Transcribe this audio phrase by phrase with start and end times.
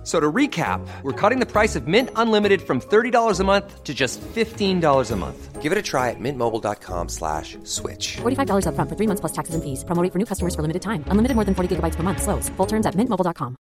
[0.00, 3.84] F- So to recap, we're cutting the price of Mint Unlimited from $30 a month
[3.84, 5.60] to just $15 a month.
[5.62, 8.16] Give it a try at mintmobile.com slash switch.
[8.22, 9.84] $45 upfront for three months plus taxes and fees.
[9.84, 11.04] Promo rate for new customers for limited time.
[11.12, 12.22] Unlimited more than 40 gigabytes per month.
[12.22, 12.48] Slows.
[12.56, 13.56] Full terms at mintmobile.com.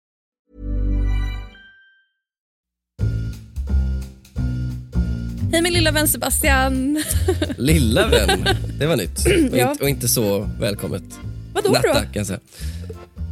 [5.51, 7.03] Hej min lilla vän Sebastian.
[7.57, 8.45] Lilla vän,
[8.79, 9.25] det var nytt.
[9.51, 9.71] Och, Ja.
[9.71, 11.03] inte, och inte så välkommet.
[11.53, 11.93] Vadå Natta då?
[11.93, 12.39] kan jag säga.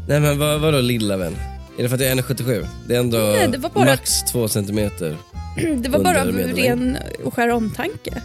[0.07, 1.35] Nej men vad, vadå lilla vän?
[1.77, 2.67] Är det för att jag är 1,77?
[2.87, 5.17] Det är ändå Nej, det var bara- max två centimeter.
[5.77, 8.21] Det var bara av ren och skär omtanke.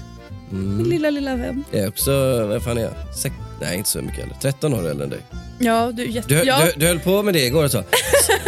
[0.51, 1.65] Min lilla, lilla vän.
[1.71, 2.93] Jag är också, vad fan är jag?
[3.23, 4.37] Sex, nej inte så mycket heller.
[4.41, 5.21] 13 år äldre än dig.
[5.59, 6.29] Ja, du är jätte...
[6.29, 6.65] Du, ja.
[6.65, 7.85] du, du höll på med det igår och sa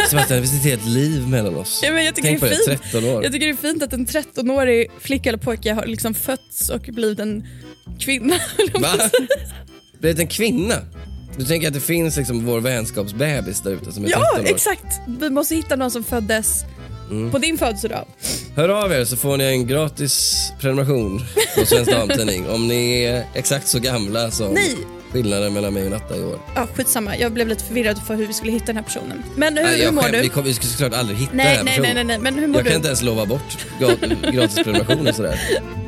[0.09, 1.79] Sebastian det finns ett helt liv mellan oss.
[1.83, 2.91] Ja, men jag tycker Tänk det är på det, fint.
[2.91, 3.23] 13 år.
[3.23, 6.81] Jag tycker det är fint att en 13-årig flicka eller pojke har liksom fötts och
[6.81, 7.47] blivit en
[7.99, 8.35] kvinna.
[8.73, 8.89] Va?
[9.99, 10.75] Blivit en kvinna?
[11.41, 14.45] Du tänker att det finns liksom vår vänskapsbebis där ute som är 13 ja, år?
[14.45, 14.85] exakt.
[15.19, 16.63] Vi måste hitta någon som föddes
[17.11, 17.31] Mm.
[17.31, 18.05] på din födelsedag.
[18.55, 21.21] Hör av er så får ni en gratis prenumeration
[21.59, 24.77] på Svensk Damtidning om ni är exakt så gamla som Nej.
[25.11, 26.39] skillnaden mellan mig och Natta i år.
[26.55, 27.17] Ja, skitsamma.
[27.17, 29.23] Jag blev lite förvirrad för hur vi skulle hitta den här personen.
[29.35, 30.21] Men hur, Nej, hur mår skäm- du?
[30.21, 31.95] Vi, kom, vi skulle såklart aldrig hitta den Nej, här nej, personen.
[31.95, 32.31] nej, nej, nej.
[32.31, 32.69] Men hur mår Jag du?
[32.69, 35.39] kan inte ens lova bort gra- gratis prenumeration och sådär.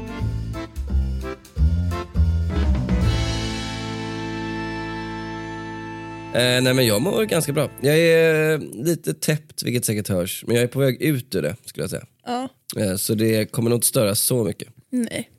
[6.33, 7.69] Eh, nej men jag mår ganska bra.
[7.81, 11.55] Jag är lite täppt, vilket säkert hörs, men jag är på väg ut ur det
[11.65, 12.05] skulle jag säga.
[12.25, 12.49] Ja.
[12.77, 14.67] Eh, så det kommer nog inte störa så mycket.
[14.89, 15.29] Nej.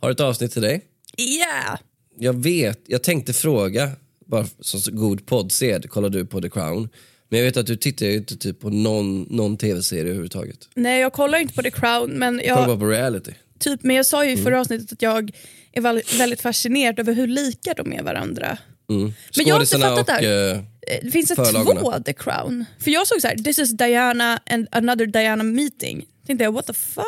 [0.00, 0.80] Har ett avsnitt till dig.
[1.16, 1.78] Yeah!
[2.18, 3.90] Jag vet, jag tänkte fråga,
[4.26, 6.88] bara som god poddsed, kollar du på The Crown?
[7.28, 10.68] Men jag vet att du tittar ju inte typ på någon, någon tv-serie överhuvudtaget.
[10.74, 13.32] Nej, jag kollar inte på The Crown, men Kollar jag, bara på reality.
[13.58, 14.44] typ, men jag sa ju i Mm.
[14.44, 15.30] förra avsnittet att jag
[15.72, 18.58] är väl- väldigt fascinerad över hur lika de är varandra.
[18.88, 19.02] Mm.
[19.36, 20.50] Men jag har inte Skådisarna fattat det här.
[20.50, 22.64] och, eh, Eh, Det finns det två The Crown?
[22.80, 26.06] För jag såg så här: this is Diana and another Diana meeting.
[26.26, 27.04] Tänkte jag, what the fuck?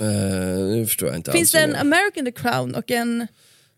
[0.00, 0.06] eh,
[0.76, 1.64] nu förstår jag inte Finns alls.
[1.64, 1.78] det en det.
[1.96, 3.26] American The Crown och en...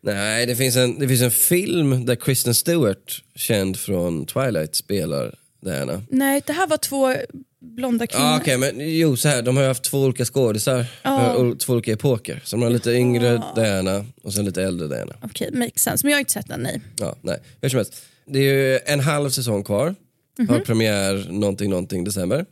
[0.03, 5.35] Nej, det finns, en, det finns en film där Kristen Stewart, känd från Twilight, spelar
[5.61, 6.03] Diana.
[6.11, 7.15] Nej, det här var två
[7.65, 8.25] blonda kvinnor.
[8.27, 11.73] Ah, Okej, men jo så här, de har ju haft två olika skådisar, eh, två
[11.73, 12.43] olika epoker.
[12.45, 15.17] Så de har lite yngre Diana och sen lite äldre Diana.
[15.23, 16.07] Okej, makes sense.
[16.07, 16.81] Men jag har inte sett den, nej.
[16.97, 17.39] Ja, nej.
[17.61, 17.95] Hur som helst.
[18.27, 19.95] Det är ju en halv säsong kvar.
[20.39, 20.49] Mhm.
[20.49, 22.47] Har premiär någonting, någonting december.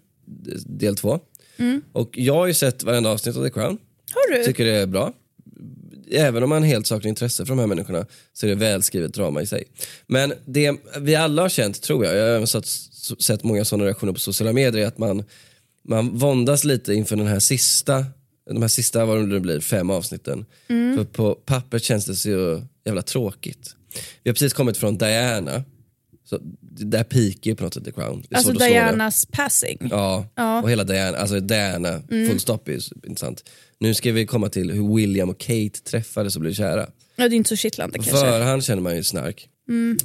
[0.66, 1.20] Del två.
[1.56, 1.82] Mm.
[1.92, 3.78] Och jag har ju sett varenda avsnitt av The Crown.
[4.14, 4.44] Har du?
[4.44, 5.12] Tycker det är bra.
[6.10, 9.42] Även om man helt saknar intresse för de här människorna så är det välskrivet drama
[9.42, 9.64] i sig.
[10.06, 12.66] Men det vi alla har känt, tror jag, jag har även sett,
[13.18, 15.24] sett många sådana reaktioner på sociala medier, är att man,
[15.88, 18.06] man våndas lite inför den här sista,
[18.50, 20.46] de här sista, vad det nu blir, fem avsnitten.
[20.68, 23.76] För på papper känns det så jävla tråkigt.
[24.22, 25.64] Vi har precis kommit från Diana,
[26.24, 28.24] så där peakar ju på något sätt The Crown.
[28.28, 28.52] Det är Alltså.
[28.52, 29.78] Dianas passing.
[29.90, 30.26] Ja,
[30.62, 33.44] och hela Diana, alltså Diana, full stop är intressant.
[33.78, 36.86] Nu ska vi komma till hur William och Kate träffades och blev kära.
[37.16, 38.12] Ja, det är inte så kittlande kanske.
[38.12, 39.48] förhand känner man ju snark.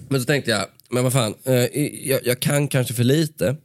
[0.09, 1.55] Men så tänkte jag, men vad fan, eh,
[2.09, 3.55] jag, jag kan kanske för lite.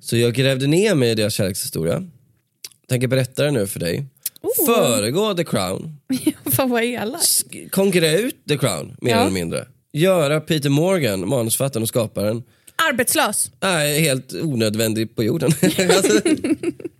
[0.00, 2.02] Så jag grävde ner mig i deras kärlekshistoria.
[2.88, 4.06] Tänker berätta det nu för dig.
[4.66, 5.96] Föregå The Crown,
[6.52, 7.22] Fan vad elak.
[7.70, 9.20] konkurrera ut The Crown mer Ja.
[9.20, 9.66] eller mindre.
[9.92, 12.42] Göra Peter Morgan, manusförfattaren och skaparen,
[12.90, 13.50] Arbetslös.
[13.60, 15.50] Nej, helt onödvändig på jorden.
[15.96, 16.20] alltså,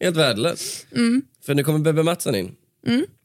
[0.00, 0.86] helt värdelös.
[0.96, 1.22] Mm.
[1.46, 2.50] För nu kommer Bebbe Mattsson in.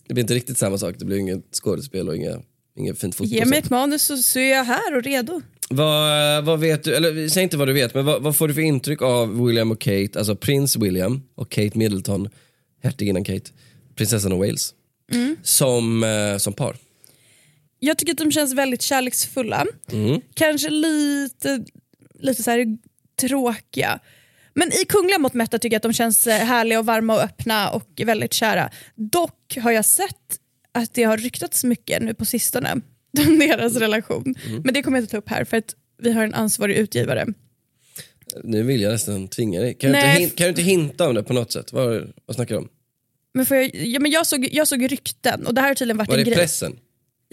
[0.07, 0.95] Det blir inte riktigt samma sak.
[0.99, 2.41] Det blir inget skådespel och inga,
[2.77, 3.19] inget fint.
[3.19, 5.41] Ge mig ett manus så, så är jag här och redo.
[5.69, 8.53] Vad, vad vet du, eller säg inte vad du vet, men vad, vad får du
[8.53, 12.29] för intryck av William och Kate, alltså prins William och Kate Middleton,
[12.83, 13.51] hertiginnan Kate,
[13.95, 14.73] prinsessan av Wales,
[15.11, 15.35] Mm.
[15.43, 16.75] som, eh, som par?
[17.79, 19.65] Jag tycker att de känns väldigt kärleksfulla.
[19.91, 20.21] Mm.
[20.33, 21.65] Kanske lite,
[22.19, 22.77] lite så här
[23.21, 23.99] tråkiga.
[24.53, 27.21] Men i kungliga mått mätta tycker jag att de känns eh, härliga och varma och
[27.21, 28.69] öppna och väldigt kära.
[28.95, 30.39] Dock har jag sett
[30.73, 32.71] att det har ryktats mycket nu på sistone
[33.27, 34.35] om deras relation.
[34.47, 34.61] Mm.
[34.61, 37.25] Men det kommer jag inte ta upp här för att vi har en ansvarig utgivare.
[38.43, 39.73] Nu vill jag nästan tvinga dig.
[39.73, 40.29] Kan, du inte, Nej.
[40.29, 41.73] kan du inte hinta om det på något sätt?
[41.73, 42.69] Vad, vad snackar du om?
[43.33, 46.09] Men, jag, ja, men jag, såg, jag såg rykten och det här har tydligen varit
[46.09, 46.35] Var en det grej.
[46.35, 46.79] pressen?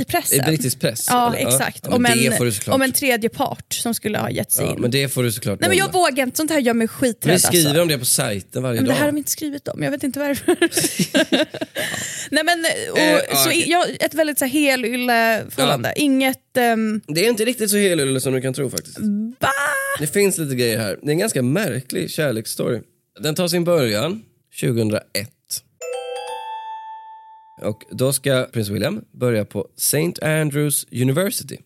[0.01, 0.39] I pressen.
[0.39, 1.05] I brittisk press?
[1.09, 1.49] Ja, eller?
[1.49, 1.81] exakt.
[1.89, 4.81] Ja, om, det en, om en tredje part som skulle ha gett sig ja, in.
[4.81, 7.35] men det får du såklart Nej men jag vågar inte, sånt här gör mig skiträdd.
[7.35, 7.83] Vi skriver alltså.
[7.83, 8.95] om det på sajten varje Men det dag.
[8.95, 10.57] här har de inte skrivit om, jag vet inte varför.
[12.31, 13.71] Nej men, och, Eh, så okej.
[13.71, 15.93] jag, ett väldigt så här helylle förhållande.
[15.97, 16.39] Inget,
[16.75, 18.99] um, Det är inte riktigt så helylle som du kan tro faktiskt.
[19.39, 19.49] va?
[19.99, 20.99] Det finns lite grejer här.
[21.03, 22.81] Det är en ganska märklig kärleksstory.
[23.21, 24.23] Den tar sin början
[24.61, 25.31] 2001.
[27.63, 30.13] Och då ska prins William börja på St.
[30.23, 31.57] Andrews University.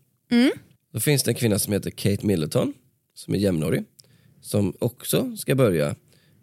[0.93, 2.75] Då finns det en kvinna som heter Kate Middleton,
[3.15, 3.85] som är jämnårig,
[4.41, 5.97] som också ska börja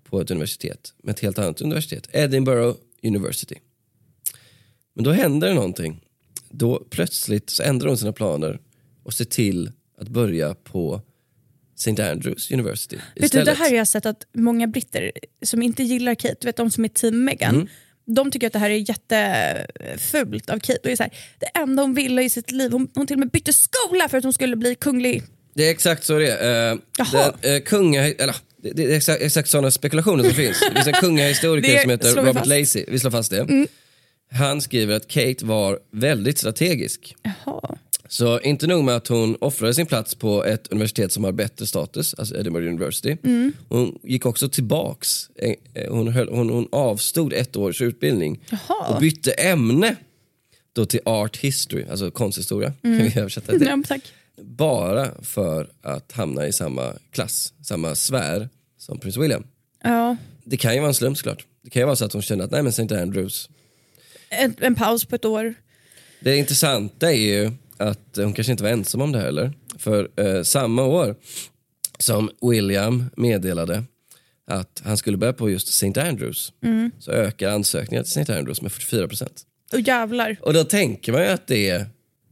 [0.04, 3.56] på ett universitet, med ett helt annat universitet, Edinburgh University.
[4.94, 6.02] Men då händer det någonting.
[6.50, 8.60] Då plötsligt så ändrar hon sina planer
[9.04, 11.02] och ser till att börja på
[11.76, 12.04] St.
[12.04, 13.46] Andrews University Vet du, istället.
[13.46, 15.12] det här har jag sett att många britter
[15.46, 17.68] som inte gillar Kate, du vet de som är team Meghan, Mm.
[18.06, 20.80] De tycker att det här är jättefult av Kate.
[20.80, 23.16] Och det, är så här, det enda hon ville i sitt liv, hon, hon till
[23.16, 25.24] och med bytte skola för att hon skulle bli kunglig.
[25.54, 26.78] Det är exakt så det är.
[26.98, 27.34] Jaha.
[27.42, 30.60] den, eh, kunga, eller, det, det är exakt, exakt sådana spekulationer som finns.
[30.60, 32.46] Det finns en kungahistoriker som heter Robert fast.
[32.46, 32.60] Mm.
[32.60, 33.68] Lacey, vi slår fast det.
[34.32, 37.16] Han skriver att Kate var väldigt strategisk.
[37.22, 37.78] Jaha.
[38.12, 41.68] Så inte nog med att hon offrade sin plats på ett universitet som har bättre
[41.68, 43.18] status, alltså Edinburgh University.
[43.24, 43.54] Mm.
[43.70, 48.94] Hon gick också tillbaks, eh, eh, hon, höll, hon, hon avstod ett års utbildning Jaha.
[48.96, 49.96] och bytte ämne
[50.74, 52.74] då till art history, alltså konsthistoria.
[52.82, 53.66] Kan vi översätta det?
[53.66, 54.00] Ja.
[54.44, 59.44] Bara för att hamna i samma klass, samma sfär som prins William.
[59.84, 60.16] Ja.
[60.44, 61.46] Det kan ju vara en slump såklart.
[61.64, 62.96] Det kan ju vara så att hon kände att nej men St.
[62.96, 63.50] Andrews.
[64.30, 65.54] En, en paus på ett år.
[66.20, 67.52] Det intressanta är ju
[67.82, 69.54] att hon kanske inte var ensam om det här heller.
[69.78, 71.16] För eh, samma år
[72.00, 73.84] som William meddelade
[74.48, 76.02] att han skulle börja på just St.
[76.02, 76.54] Andrews
[77.00, 78.34] så ökar ansökningarna till St.
[78.34, 79.28] Andrews med 44%.
[79.74, 80.38] Och jävlar.
[80.42, 81.86] Och då tänker man ju att det är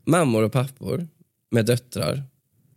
[0.06, 1.08] mammor och pappor
[1.52, 2.24] med döttrar,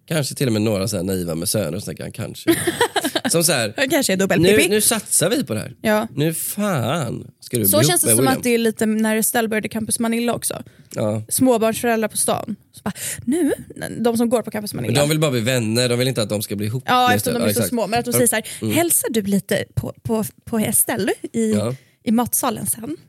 [0.07, 2.51] kanske till och med några så naiva med söner, så tänker kanske.
[3.31, 5.75] Som så här, kanske är nu, nu satsar vi på det här.
[5.81, 6.09] Ja.
[6.15, 8.37] Nu fan ska du Så bli känns ihop det med som William.
[8.39, 10.63] att det är lite när Estelle började Campus Manilla också.
[10.95, 11.23] Ja.
[11.29, 12.57] Småbarnsföräldrar på stan.
[12.73, 12.93] Så bara,
[13.25, 13.53] nu,
[14.01, 15.01] de som går på Campus Manilla.
[15.01, 16.83] de vill bara bli vänner, de vill inte att de ska bli ihop.
[16.87, 17.69] Ja, eftersom de är så exakt.
[17.69, 17.87] små.
[17.87, 21.75] Men att de säger så här, hälsar du lite på, på, på Estelle i, Ja.
[22.05, 22.97] i matsalen sen?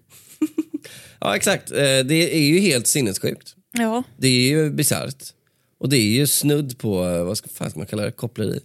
[1.19, 3.55] Ja exakt, Eh, det är ju helt sinnessjukt.
[3.71, 4.03] Ja.
[4.17, 5.23] Det är ju bisarrt.
[5.79, 8.59] Och det är ju snudd på, eh, vad ska, fan ska man kalla det, koppleri.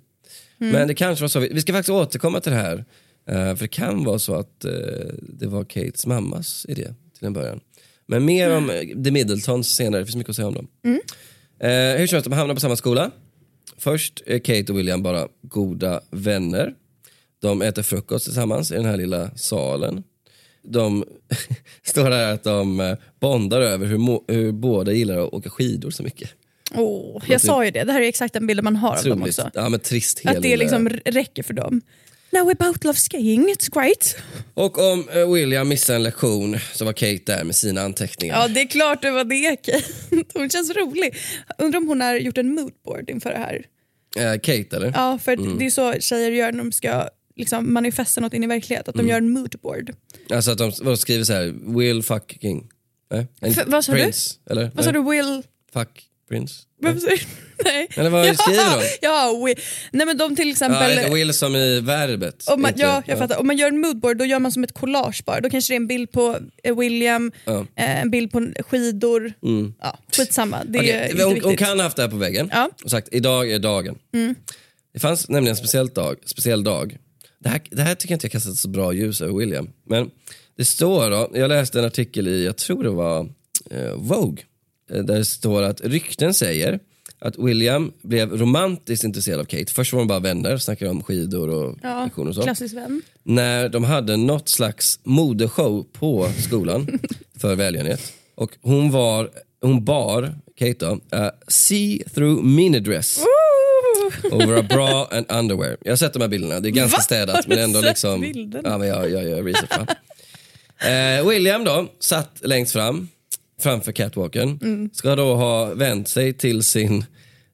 [0.60, 0.72] Mm.
[0.72, 2.84] Men det kanske var så, vi ska faktiskt återkomma till det här.
[3.28, 4.70] eh, För det kan vara så att eh,
[5.22, 6.88] det var Kates mammas idé
[7.18, 7.60] till en början.
[8.06, 10.68] Men mer om eh, The Middletons senare, det finns mycket att säga om dem.
[10.84, 11.00] Mm.
[11.60, 13.10] Eh, hur som helst, de hamnar på samma skola.
[13.76, 16.74] Först är Kate och William bara goda vänner.
[17.40, 20.02] De äter frukost tillsammans i den här lilla salen.
[20.62, 21.04] De
[21.82, 26.30] står där att de bondar över hur, hur båda gillar att åka skidor så mycket.
[26.74, 29.22] Oh, jag sa ju det, det här är exakt den bilden man har av dem
[29.22, 29.50] också.
[29.54, 31.80] Ja, men trist Att det liksom räcker för dem.
[32.30, 34.16] Now both love skiing, it's great.
[34.54, 38.40] Och om eh, William missar en lektion så var Kate där med sina anteckningar.
[38.40, 39.84] Ja, det är klart det var det Kate.
[40.34, 41.16] Hon känns rolig.
[41.58, 43.64] Undrar om hon har gjort en moodboard inför det här.
[44.16, 44.92] Eh, Kate eller?
[44.96, 45.58] Ja, för Mm.
[45.58, 48.94] det är så tjejer gör när de ska liksom manifesta något in i verklighet, att
[48.94, 49.06] Mm.
[49.06, 49.90] de gör en moodboard.
[50.30, 52.68] Alltså att de vad skriver så här, Will fuck king.
[53.10, 53.26] Nej?
[53.42, 53.98] F- vad sa du?
[54.02, 54.70] prince, Eller?
[54.74, 55.02] Vad sa Nej.
[55.02, 55.42] du, Will?
[55.72, 56.54] Fuck prince.
[56.80, 56.88] Du?
[57.64, 57.88] Nej.
[57.96, 58.86] Eller vad skriver de?
[59.00, 59.54] Ja, Will.
[59.92, 60.96] Nej men de till exempel...
[60.96, 62.48] Ja, Will som i verbet.
[62.48, 63.36] Om man, inte- ja, jag fattar.
[63.40, 65.40] Om man gör en moodboard då gör man som ett collage bara.
[65.40, 67.60] Då kanske det är en bild på eh, William, Ja.
[67.76, 69.32] eh, en bild på skidor.
[69.80, 70.64] Ja, skitsamma.
[70.64, 72.70] Det Okej, är inte hon, hon kan ha haft det här på väggen Ja.
[72.84, 73.98] och sagt idag är dagen.
[74.92, 76.16] Det fanns nämligen en speciell dag.
[76.26, 76.96] Speciell dag.
[77.40, 79.70] Det, här, det här tycker jag inte jag kastat så bra ljus över William.
[79.86, 80.10] Men
[80.56, 83.20] det står då, jag läste en artikel i, jag tror det var
[83.70, 84.42] eh, Vogue,
[84.88, 86.80] där det står att rykten säger
[87.20, 89.72] att William blev romantiskt intresserad av Kate.
[89.72, 93.02] Först var de bara vänner, snackade om skidor och Ja, lektioner och så klassisk vän.
[93.22, 96.98] när de hade något slags modeshow på skolan
[97.38, 98.12] för välgörenhet.
[98.34, 99.30] Och hon, var,
[99.60, 103.20] hon bar, Kate då, a see-through minidress
[104.32, 105.76] over a bra and underwear.
[105.82, 107.02] Jag har sett de här bilderna, det är ganska Va?
[107.02, 108.24] städat men ändå liksom...
[108.64, 109.78] Ja, men jag, jag gör research.
[109.78, 109.86] va.
[110.88, 113.08] Eh, William då, satt längst fram,
[113.60, 114.58] framför catwalken.
[114.62, 114.90] Mm.
[114.92, 117.04] Ska då ha vänt sig till sin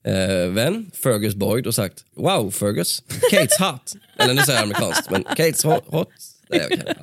[0.04, 3.92] eh, vän Fergus Boyd och sagt Wow Fergus, Kate's hot.
[4.18, 5.84] Eller nu säger jag amerikanskt, men Kate's hot.
[5.86, 6.08] hot.
[6.48, 6.94] Det är okej,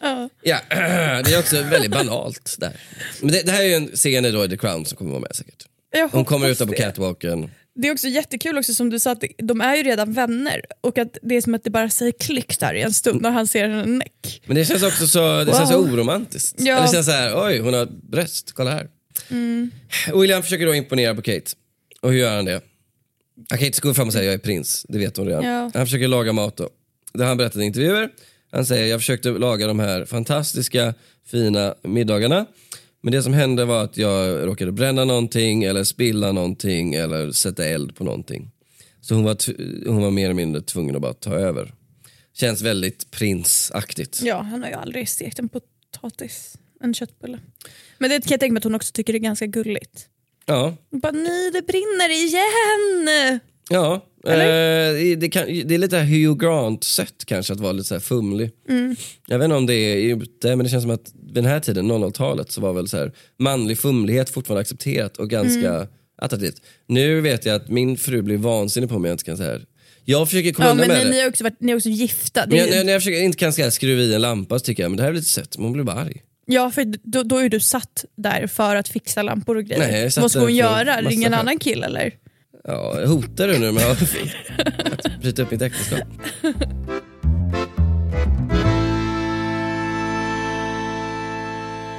[0.00, 0.28] ja.
[0.42, 0.60] Ja,
[1.24, 2.80] det är också väldigt banalt där.
[3.20, 5.36] Men det, det här är ju en scen i The Crown som kommer vara med
[5.36, 5.66] säkert.
[6.12, 7.50] Hon kommer ut på catwalken.
[7.74, 10.98] Det är också jättekul också som du sa att de är ju redan vänner och
[10.98, 13.46] att det är som att det bara säger klick där i en stund när han
[13.46, 14.42] ser hennes näck.
[14.46, 15.92] Men det känns också så, det känns så Wow.
[15.92, 16.60] oromantiskt.
[16.60, 16.72] Ja.
[16.76, 18.88] Eller det känns så här, oj hon har bröst, kolla här.
[20.20, 21.50] William försöker då imponera på Kate.
[22.00, 22.60] Och hur gör han det?
[23.48, 25.44] Kate går fram och säger jag är prins, det vet hon redan.
[25.44, 25.70] Ja.
[25.74, 26.68] Han försöker laga mat då.
[27.12, 28.08] Det har han berättat i intervjuer.
[28.52, 30.94] Han säger jag försökte laga de här fantastiska
[31.26, 32.46] fina middagarna.
[33.02, 37.64] Men det som hände var att jag råkade bränna någonting eller spilla någonting eller sätta
[37.64, 38.50] eld på någonting.
[39.00, 39.36] Så hon var,
[39.88, 41.74] hon var mer eller mindre tvungen att bara ta över.
[42.34, 44.22] Känns väldigt prinsaktigt.
[44.22, 47.38] Ja, han har ju aldrig stekt en potatis, en köttbulle.
[47.98, 50.06] Men det kan jag tänka mig att hon också tycker det är ganska gulligt.
[50.46, 53.40] Ja, Bara nej, det brinner igen!
[53.70, 58.00] Ja, eh, det, kan, det är lite Hugh Grant-sätt kanske att vara lite så här
[58.00, 58.50] fumlig.
[59.26, 61.60] Jag vet inte om det är ute, men det känns som att vid den här
[61.60, 65.86] tiden, 00-talet, så var väl så här, manlig fumlighet fortfarande accepterat och ganska
[66.22, 66.62] attraktivt.
[66.86, 69.60] Nu vet jag att min fru blir vansinnig på mig jag inte kan säga
[70.04, 71.16] Jag försöker komma Ja, undan men med ni, det.
[71.16, 72.46] ni, har också varit, ni är också gifta.
[72.46, 74.90] Det är jag, när jag försöker, inte kan skruva i en lampa så tycker jag
[74.90, 76.22] men det här är lite sött, men hon blir bara arg.
[76.46, 79.92] Ja, för då, då är du satt där för att fixa lampor och grejer.
[79.92, 81.00] Nej, jag Vad ska hon göra?
[81.00, 82.12] Ringa en annan kille eller?
[82.64, 83.98] Ja, hotar du nu med att
[85.20, 86.08] bryta upp mitt äktenskap?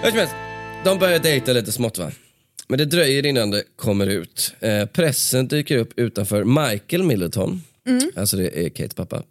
[0.04, 0.34] Hur som helst,
[0.86, 2.12] de börjar dejta lite smått va.
[2.68, 4.54] Men det dröjer innan det kommer ut.
[4.60, 7.62] Eh, pressen dyker upp utanför Michael Middleton,
[8.16, 9.24] alltså det är Kates pappa,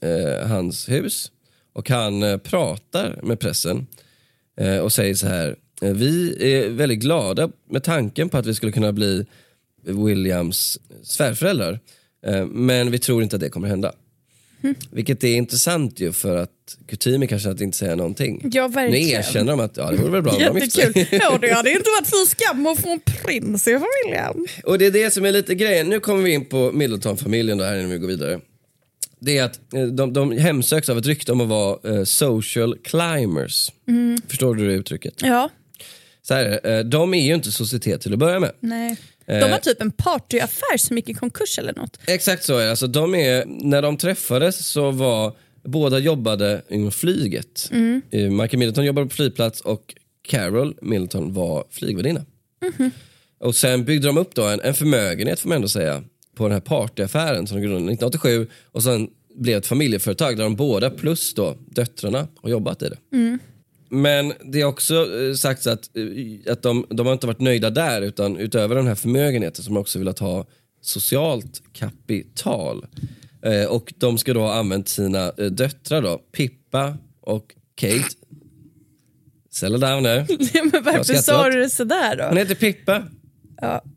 [0.00, 1.30] eh, hans hus.
[1.72, 3.86] Och han eh, pratar med pressen
[4.60, 5.56] eh, och säger så här.
[5.82, 9.26] eh, Vi är väldigt glada med tanken på att vi skulle kunna bli
[9.86, 11.80] Williams svärföräldrar.
[12.26, 13.92] Eh, Men vi tror inte att det kommer hända.
[14.90, 16.50] Vilket är intressant ju för att
[16.88, 18.50] kutym är kanske att inte säga någonting.
[18.52, 21.08] Ja, Nu erkänner de att ja, det vore väl bra om de gifte sig.
[21.12, 24.46] Ja, det hade inte varit för skam att få en prins i familjen.
[24.64, 25.88] Och det är det som är lite grejen.
[25.88, 28.40] Nu kommer vi in på Middleton-familjen här innan vi går vidare.
[29.20, 32.76] Det är att eh, de, de hemsöks av ett rykte om att vara eh, social
[32.82, 33.72] climbers.
[34.28, 35.14] Förstår du det uttrycket?
[35.22, 35.50] Ja,
[36.22, 38.52] Så här, eh, de är ju inte societet till att börja med.
[38.60, 38.96] nej.
[39.26, 39.38] Eh.
[39.38, 41.98] De har typ en partyaffär som gick i konkurs eller något.
[42.06, 42.70] Exakt så är det.
[42.70, 47.68] Alltså, de är, när de träffades så var båda jobbade inom flyget.
[47.72, 48.02] Mm.
[48.10, 52.24] Eh, Michael Middleton jobbade på flygplats och Carol Middleton var flygvärdinna.
[53.38, 56.04] Och sen byggde de upp då en, en förmögenhet får man ändå säga
[56.34, 60.56] på den här partyaffären som de grundade 1987 och sen blev ett familjeföretag där de
[60.56, 63.16] båda plus då döttrarna har jobbat i det.
[63.16, 63.38] Mm.
[63.88, 67.70] Men det är också eh, sagts att, eh, att de, de har inte varit nöjda
[67.70, 70.46] där utan utöver den här förmögenheten som också velat ha
[70.80, 72.86] socialt kapital.
[73.42, 78.16] Eh, och de ska då ha använt sina eh, döttrar då, Pippa och Kate.
[79.50, 80.26] Settle down nu.
[80.52, 82.40] Ja, men varför sa du det sådär Hon då?
[82.40, 83.02] heter Pippa.
[83.60, 83.84] Ja.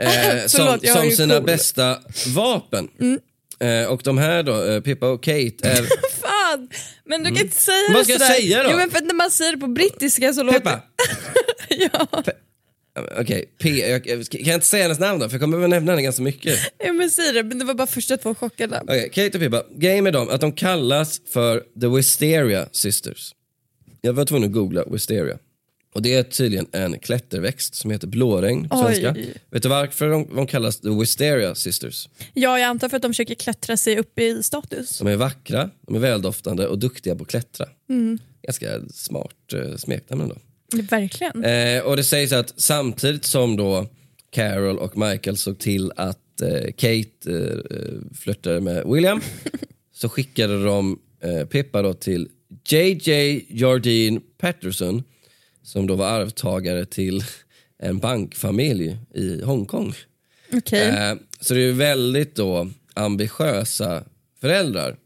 [0.00, 1.46] Eh, som jag som sina cool.
[1.46, 1.98] bästa
[2.34, 2.88] vapen.
[3.60, 5.86] Eh, och de här då, Pippa och Kate är...
[6.50, 6.68] Fan,
[7.04, 7.92] men du kan inte säga Mm.
[7.92, 8.34] Vad det ska jag sådär.
[8.34, 8.70] säga då?
[8.70, 10.82] Jo, men för att när man säger det på brittiska så låter Pippa!
[11.68, 12.08] ja.
[12.12, 12.32] Pe-
[13.20, 15.28] Okej, P- jag, kan jag inte säga hennes namn då?
[15.28, 16.58] För jag kommer behöva nämna henne ganska mycket.
[16.78, 17.42] ja, men säg det.
[17.42, 18.80] Men det var bara första två chockarna.
[18.82, 19.62] Okej, Kate och Pippa.
[19.76, 23.34] Grejen med dem att de kallas för The Wisteria Sisters.
[24.00, 25.38] Jag var tvungen att googla Wisteria.
[25.94, 28.82] Och det är tydligen en klätterväxt som heter blåregn på Oj.
[28.82, 29.16] svenska.
[29.50, 32.08] Vet du varför de, de kallas The Wisteria Sisters?
[32.34, 34.98] Ja, jag antar för att de försöker klättra sig upp i status.
[34.98, 37.66] De är vackra, de är väldoftande och duktiga på att klättra.
[38.42, 40.36] Ganska smart eh, smeknamn ändå.
[40.72, 41.44] Verkligen.
[41.44, 43.86] Eh, och det sägs att samtidigt som då
[44.30, 49.20] Carol och Michael såg till att eh, Kate eh, flörtade med William
[49.94, 52.28] så skickade de eh, Pippa då till
[52.68, 55.02] JJ Jardine Patterson
[55.70, 57.24] som då var arvtagare till
[57.78, 59.94] en bankfamilj i Hongkong.
[60.52, 60.88] Okej.
[60.88, 64.04] Eh, så det är väldigt då ambitiösa
[64.40, 64.96] föräldrar.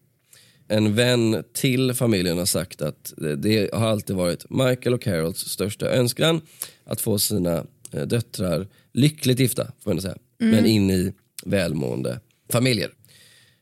[0.68, 5.86] En vän till familjen har sagt att det har alltid varit Michael och Carols största
[5.86, 6.40] önskan
[6.84, 11.12] att få sina eh, döttrar lyckligt gifta, får man säga, men in i
[11.44, 12.90] välmående familjer.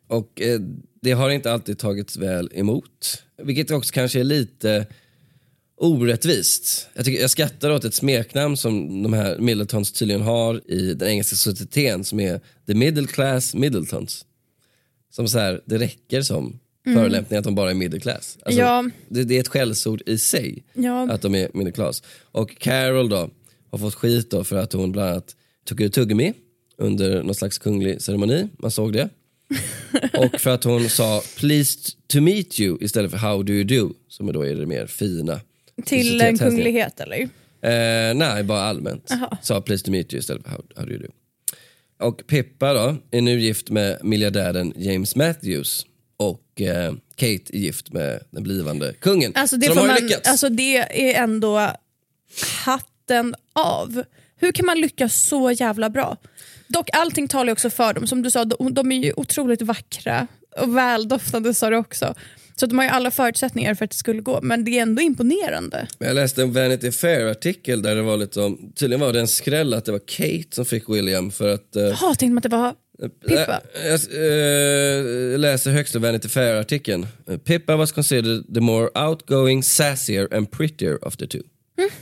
[0.08, 0.60] Och eh,
[1.00, 4.86] det har inte alltid tagits väl emot, vilket också kanske är lite
[5.82, 6.88] orättvist.
[6.94, 11.08] Jag, tycker, jag skrattar åt ett smeknamn som de här Middletons tydligen har i den
[11.08, 14.24] engelska societeten som är the middle class Middletons.
[15.10, 16.58] Som så här, det räcker som
[16.94, 18.38] förolämpning att de bara är middle class.
[18.42, 18.90] Alltså, Ja.
[19.08, 21.10] det, det är ett skällsord i sig Ja.
[21.10, 22.02] att de är middle class.
[22.22, 23.30] Och Carol då
[23.70, 26.32] har fått skit då för att hon bland annat tog ut tuggummi
[26.78, 29.08] under någon slags kunglig ceremoni, man såg det.
[30.18, 33.94] Och för att hon sa pleased to meet you istället för how do you do,
[34.08, 35.40] som då är det mer fina.
[35.84, 37.20] Till en kunglighet eller?
[37.62, 39.10] Eh, nej, bara allmänt.
[39.42, 41.08] Sa pleased to meet you istället för how, how do you do.
[42.06, 45.86] Och Pippa då är nu gift med miljardären James Matthews
[46.16, 49.32] och eh, Kate är gift med den blivande kungen.
[49.34, 50.28] Alltså det, Så de har man, lyckats.
[50.28, 51.70] alltså det är ändå
[52.64, 54.04] hatten av.
[54.36, 56.16] Hur kan man lyckas så jävla bra?
[56.68, 58.06] Dock allting talar också för dem.
[58.06, 60.26] Som du sa, de, de är ju otroligt vackra
[60.60, 62.14] och väldoftande sa du också.
[62.56, 65.02] Så de har ju alla förutsättningar för att det skulle gå, men det är ändå
[65.02, 65.86] imponerande.
[65.98, 69.74] Jag läste en Vanity Fair-artikel där det var lite om, tydligen var det en skräll
[69.74, 71.76] att det var Kate som fick William för att...
[71.76, 72.74] eh, Jaha, tänkte man att det var
[73.28, 73.60] Pippa?
[73.84, 77.06] Jag, jag eh, läser högst ur Vanity Fair-artikeln.
[77.28, 81.42] Eh, Pippa was considered the more outgoing, sassier and prettier of the two.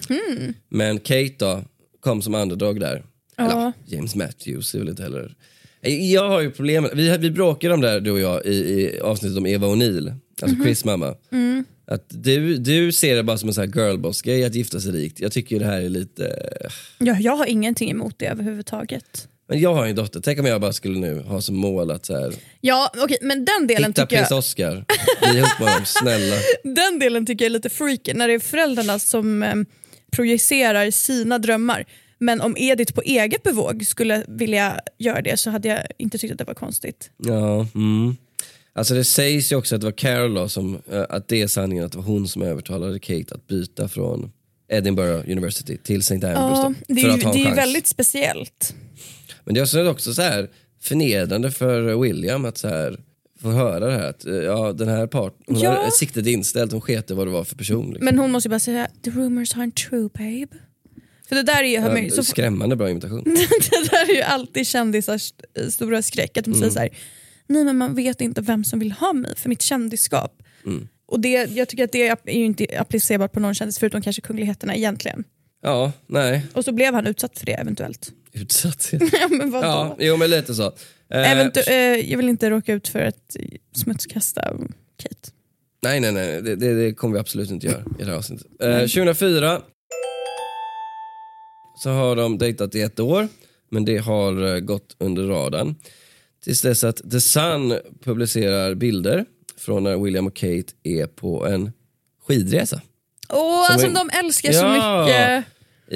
[0.08, 0.54] Mhm.
[0.68, 1.64] Men Kate då,
[2.00, 3.04] kom som underdog där.
[3.36, 3.44] Ja.
[3.50, 5.34] Eller, James Matthews är väl inte heller...
[5.82, 8.50] Eh, Jag har ju problem, vi, vi bråkade om det här du och jag i,
[8.50, 10.64] i avsnittet om Eva O'Neill, alltså Mhm.
[10.64, 11.14] Chris mamma.
[11.32, 11.64] Mm.
[11.86, 15.20] Att du, du ser det bara som en sån här girlboss-grej att gifta sig rikt.
[15.20, 16.36] Jag tycker det här är lite...
[16.98, 19.28] Ja, jag har ingenting emot det överhuvudtaget.
[19.48, 21.90] Men jag har ju en dotter, tänk om jag bara skulle nu ha som mål
[21.90, 24.84] att så här, Ja, okej, men den delen, hitta tycker prins jag, Oscar,
[25.30, 26.36] bli ihop med honom, snälla.
[26.74, 29.54] den delen tycker jag är lite freaky, när det är föräldrarna som eh,
[30.12, 31.84] projicerar sina drömmar.
[32.20, 36.32] Men om Edith på eget bevåg skulle vilja göra det så hade jag inte tyckt
[36.32, 37.10] att det var konstigt.
[37.16, 38.16] Ja, mm.
[38.72, 41.84] Alltså det sägs ju också att det var Carol som, eh, att det är sanningen,
[41.84, 44.32] att det var hon som övertalade Kate att byta från
[44.68, 46.14] Edinburgh University till St.
[46.14, 47.58] Andrews Ja, då, det för är, att ju- ha en det är chans.
[47.58, 48.74] väldigt speciellt.
[49.44, 50.48] Men det är också, så här
[50.82, 53.00] förnedrande för William att så här
[53.42, 55.70] få höra det här att eh, ja, den här part, hon Ja.
[55.70, 57.86] har siktet inställt, hon sket vad det var för person.
[57.88, 58.04] Liksom.
[58.04, 60.46] Men hon måste ju bara säga the rumors aren't true babe.
[61.30, 63.24] För det där är ju, Ja, så, Skrämmande bra imitation.
[63.70, 65.32] det där är ju alltid kändisars
[65.70, 66.36] stora skräck.
[66.36, 66.60] Att de Mm.
[66.60, 66.88] säger så här,
[67.46, 70.42] nej men man vet inte vem som vill ha mig för mitt kändisskap.
[70.66, 70.88] Mm.
[71.06, 74.22] Och det, jag tycker att det är ju inte applicerbart på någon kändis förutom kanske
[74.22, 75.24] kungligheterna egentligen.
[75.62, 78.12] Ja, nej, Och så blev han utsatt för det eventuellt.
[78.32, 79.02] utsatthet.
[79.20, 79.66] ja men vadå?
[79.66, 80.66] Ja, jo men lite så.
[80.66, 80.72] Eh,
[81.36, 83.36] Eventu- eh, jag vill inte råka ut för att
[83.76, 84.40] smutskasta
[85.02, 85.30] Kate.
[85.82, 88.46] Nej, nej, nej, det, det, det kommer vi absolut inte göra i det här avsnittet.
[88.62, 89.62] Eh, 2004
[91.82, 93.28] så har de dejtat i ett år,
[93.70, 95.74] men det har eh, gått under radarn.
[96.44, 99.24] Tills dess att The Sun publicerar bilder
[99.56, 101.72] från när William och Kate är på en
[102.26, 102.80] skidresa
[103.28, 105.04] Åh, Som alltså är- de älskar så Ja.
[105.04, 105.44] mycket.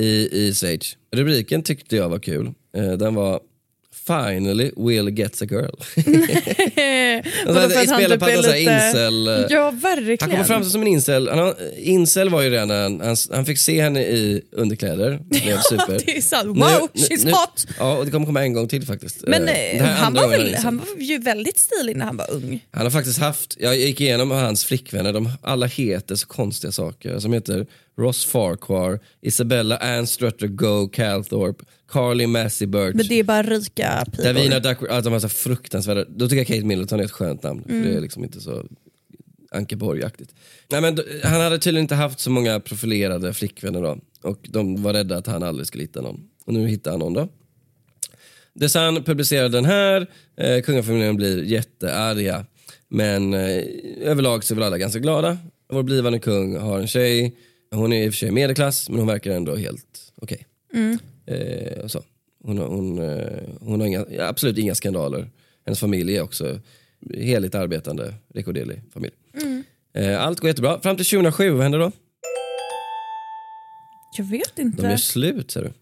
[0.04, 0.96] i, i Schweiz.
[1.12, 2.52] Rubriken tyckte jag var kul.
[2.76, 3.40] Eh, den var
[4.06, 5.74] Finally Will gets a girl.
[7.46, 9.28] Att han spelar typ på här lite- incel...
[9.28, 10.18] eh, Ja, verkligen.
[10.20, 11.28] Han kommer fram som en incel.
[11.28, 15.18] Han incel var ju redan när han, han, fick se henne i underkläder.
[15.30, 16.02] Det blev super.
[16.06, 16.46] det är sant.
[16.48, 17.66] Wow, nu- she's nu- hot!
[17.78, 19.16] Ja, och det kommer komma en gång till faktiskt.
[19.26, 20.64] Men Eh, eh, han, var väl, incel.
[20.64, 22.64] han var ju väldigt stilig när han var ung.
[22.70, 27.18] Han har faktiskt haft, jag gick igenom hans flickvänner, de alla heter så konstiga saker.
[27.18, 27.66] Som heter
[27.98, 32.94] Ross Farquhar, Isabella Ann Strutter Go Calthorpe, Carly Massey Birch.
[32.94, 34.22] Men det är bara rika pipor.
[34.24, 37.62] Davina Duckworth, alltså så fruktansvärda, då tycker jag Kate Middleton är ett skönt namn.
[37.62, 37.82] För Mm.
[37.88, 38.66] det är liksom inte så
[39.50, 40.34] Ankeborg-aktigt.
[40.70, 43.98] Nej, men han hade tydligen inte haft så många profilerade flickvänner då.
[44.22, 46.20] Och de var rädda att han aldrig skulle hitta någon.
[46.44, 47.28] Och nu hittar han någon då.
[48.60, 52.46] The Sun publicerar den här, eh, kungafamiljen blir jättearga.
[52.88, 53.64] Men eh,
[54.00, 55.38] överlag så är väl alla ganska glada.
[55.72, 57.36] Vår blivande kung har en tjej,
[57.74, 60.46] hon är i och för sig medelklass men hon verkar ändå helt okej.
[61.26, 62.02] Eh, och så.
[62.44, 65.30] Hon, har- hon, eh, hon har inga, absolut inga skandaler.
[65.66, 66.60] Hennes familj är också
[67.14, 69.12] heligt arbetande, rekorderlig familj.
[69.94, 70.80] Eh, allt går jättebra.
[70.80, 71.92] Fram till 2007, vad händer då?
[74.18, 74.82] Jag vet inte.
[74.82, 75.72] De gör slut, ser du.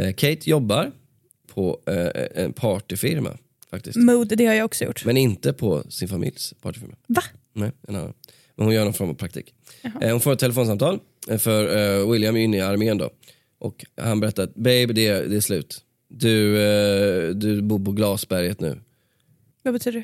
[0.00, 0.92] Eh, Kate jobbar
[1.54, 3.38] på eh, en partyfirma,
[3.70, 3.96] faktiskt.
[3.96, 5.04] Mode, det har jag också gjort.
[5.04, 6.94] Men inte på sin familjs partyfirma.
[7.06, 7.22] Va?
[7.52, 8.12] Nej, en annan.
[8.54, 9.54] Men hon gör någon form av praktik.
[10.00, 13.10] Eh, hon får ett telefonsamtal, eh, för eh, William är inne i armén då.
[13.58, 15.82] Och han berättar att babe, det är, det är slut.
[16.08, 16.54] Du,
[17.34, 18.80] du bor på Glasberget nu.
[19.62, 19.98] Vad betyder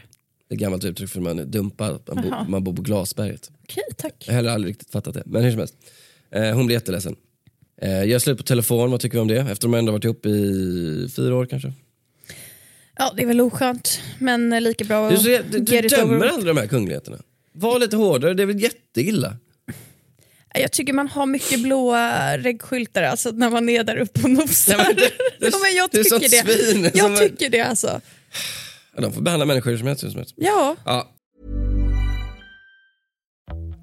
[0.48, 0.54] det?
[0.54, 2.44] Ett gammalt uttryck för man är dumpad, man, Jaha.
[2.44, 3.50] bo, man bor på Glasberget.
[3.62, 4.14] Okej, tack.
[4.18, 5.74] Jag har heller aldrig riktigt fattat det, men hur som helst.
[6.54, 7.16] Hon blir jätteledsen.
[7.82, 9.38] Eh, gör slut på telefon, vad tycker vi om det?
[9.40, 11.72] Efter de ändå varit ihop i fyra år kanske.
[12.96, 14.00] Ja, det är väl oskönt.
[14.18, 17.18] Men lika bra Du, att så, du, du dömer aldrig de här kungligheterna.
[17.52, 19.36] Var lite hårdare, det är väl jätteilla?
[20.54, 24.72] Jag tycker man har mycket blåa reggskyltar alltså, när man är där uppe och nosar.
[24.78, 25.02] Ja, men det-
[25.40, 26.54] det- ja, men jag är tycker sånt det.
[26.72, 28.00] svin Jag som- tycker det alltså.
[28.96, 30.00] Ja, de får behandla människor som helst.
[30.00, 30.34] Som helst.
[30.36, 30.76] Ja.
[30.84, 31.08] Ja,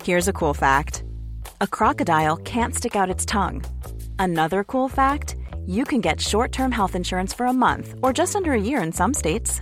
[0.05, 1.03] Here's a cool fact
[1.61, 3.61] a crocodile can't stick out its tongue.
[4.19, 5.35] Another cool fact
[5.67, 8.83] you can get short term health insurance for a month or just under a year
[8.85, 9.61] in some states.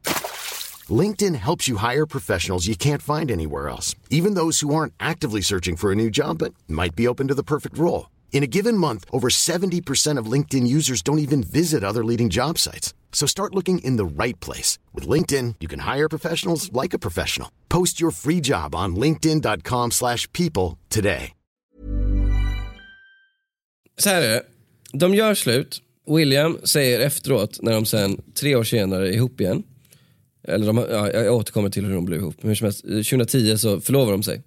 [0.89, 5.41] LinkedIn helps you hire professionals you can't find anywhere else, even those who aren't actively
[5.41, 8.09] searching for a new job but might be open to the perfect role.
[8.31, 12.57] In a given month, over 70% of LinkedIn users don't even visit other leading job
[12.57, 12.95] sites.
[13.11, 14.79] So start looking in the right place.
[14.93, 17.49] With LinkedIn, you can hire professionals like a professional.
[17.69, 21.33] Post your free job on linkedin.com slash people today.
[23.97, 24.43] Så här är det,
[24.93, 25.81] de gör slut.
[26.07, 29.63] William säger efteråt, när de sen tre år senare är ihop igen.
[30.43, 32.35] Eller de, ja, jag återkommer till hur de blev ihop.
[32.41, 34.41] Men hur som helst, eh, 2010 så förlovar de sig.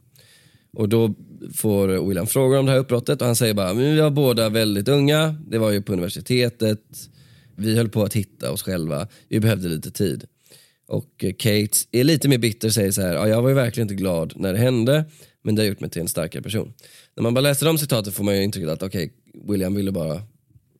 [0.72, 1.14] Och då
[1.54, 4.88] får William frågor om det här uppbrottet och han säger bara, vi var båda väldigt
[4.88, 6.80] unga, det var ju på universitetet,
[7.56, 10.24] vi höll på att hitta oss själva, vi behövde lite tid.
[10.86, 13.54] Och eh, Kate är lite mer bitter och säger så här, ja, jag var ju
[13.54, 15.04] verkligen inte glad när det hände,
[15.42, 16.72] men det har gjort mig till en starkare person.
[17.16, 19.12] När man bara läser de citaten får man ju intrycket att okej,
[19.48, 20.22] William ville bara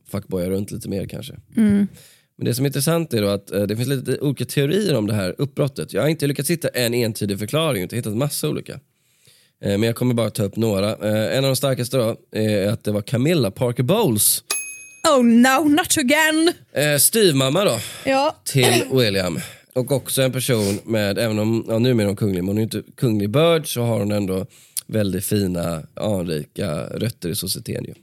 [0.09, 1.35] fuckboya runt lite mer kanske.
[1.57, 1.87] Mm.
[2.37, 5.07] Men det som är intressant är då att eh, det finns lite olika teorier om
[5.07, 5.93] det här uppbrottet.
[5.93, 8.73] Jag har inte lyckats hitta en entydig förklaring, utan hittat massa olika.
[8.73, 8.79] Eh,
[9.79, 10.91] Men jag kommer bara ta upp några.
[10.91, 14.45] Eh, En av de starkaste då är att det var Camilla Parker Bowles,
[15.17, 16.53] Oh no, not again!
[17.01, 18.37] styvmamma då, Ja.
[18.45, 19.39] till William.
[19.73, 22.63] Och också en person med, även om ja, numera är hon kunglig, men hon är
[22.63, 24.47] inte kunglig börd så har hon ändå
[24.87, 27.95] väldigt fina anrika rötter i societeten ju.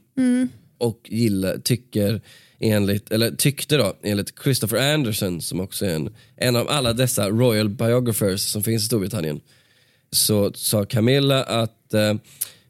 [0.78, 2.20] Och gillar, tycker
[2.62, 7.30] enligt, eller tyckte då, enligt Christopher Anderson som också är en, en av alla dessa
[7.30, 9.40] royal biographers som finns i Storbritannien.
[10.10, 12.14] Så sa Camilla att eh,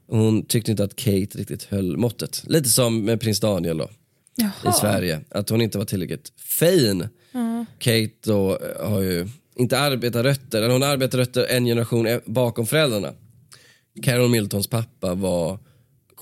[0.07, 2.43] hon tyckte inte att Kate riktigt höll måttet.
[2.47, 3.91] Lite som med prins Daniel då
[4.69, 5.21] i Sverige.
[5.29, 7.09] Att hon inte var tillräckligt fin.
[7.79, 12.67] Kate då eh, har ju inte arbetarrötter, eller hon har arbetarrötter en generation e- bakom
[12.67, 13.13] föräldrarna.
[14.03, 15.59] Carol Miltons pappa var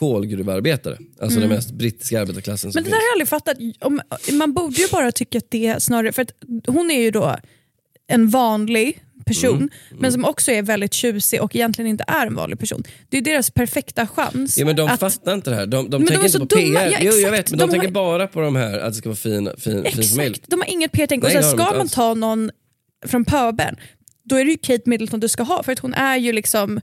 [0.01, 0.99] kolgruvarbetare.
[1.21, 3.57] Alltså den mest brittiska arbetarklassen som Men det där har jag aldrig fattat.
[3.81, 4.01] Om,
[4.39, 6.33] man borde ju bara tycka att det är snarare, för att
[6.67, 7.37] hon är ju då
[8.09, 9.71] en vanlig person Mm.
[9.91, 12.83] men som också är väldigt tjusig och egentligen inte är en vanlig person.
[13.09, 14.59] Det är deras perfekta chans.
[14.59, 15.67] Ja men de att, fattar inte det här.
[15.67, 16.81] De, de de tänker är inte så på dumma.
[16.81, 16.91] PR.
[16.91, 17.33] Ja, jo jag exakt.
[17.39, 19.51] vet men de, De tänker har- bara på de här att det ska vara fin,
[19.59, 20.31] fin, fin familj.
[20.31, 21.25] Exakt, de har inget PR-tänk.
[21.25, 21.93] Och sen de ska man alls.
[21.93, 22.51] ta någon
[23.07, 23.77] från pöbeln,
[24.25, 26.81] då är det ju Kate Middleton du ska ha för att hon är ju liksom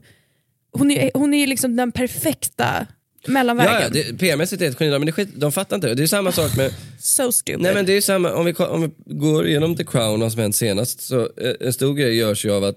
[0.72, 2.86] hon är, hon är ju liksom den perfekta
[3.28, 3.72] mellanvägen.
[3.72, 5.94] Ja, ja, det- PR-mässigt är det ett geni, men det skit, de fattar inte det.
[5.94, 7.60] Det är samma sak med So stupid.
[7.62, 10.40] Nej men det är samma, om vi, om vi går igenom The Crown vad som
[10.40, 12.76] hänt senast så eh, en stor grej görs ju av att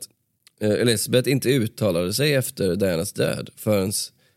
[0.61, 3.91] eh, Elizabeth inte uttalade sig efter Dianas död förrän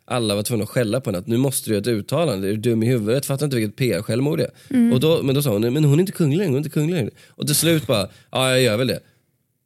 [0.06, 2.52] alla var tvungna att skälla på henne att nu måste du göra ett uttalande, är
[2.52, 3.26] du dum i huvudet?
[3.26, 4.92] Fattar inte vilket PR-självmord det är.
[4.92, 6.70] Och då, men då sa hon, men hon är inte kunglig längre, hon är inte
[6.70, 7.10] kunglig längre.
[7.28, 9.00] Och till slut bara, ja jag gör väl det.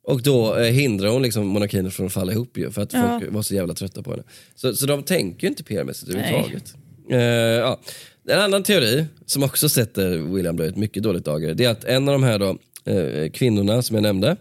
[0.09, 3.19] Och då eh, hindrar hon liksom monarkin från att falla ihop ju, för att Ja.
[3.21, 4.23] folk var så jävla trötta på henne.
[4.55, 6.75] Så, så de tänker ju inte PR-mässigt överhuvudtaget.
[7.11, 7.81] Eh, ja.
[8.29, 12.09] En annan teori som också sätter William Blöjt mycket dåligt dagar, det är att en
[12.09, 12.59] av de här då,
[12.93, 14.37] eh, kvinnorna som jag nämnde,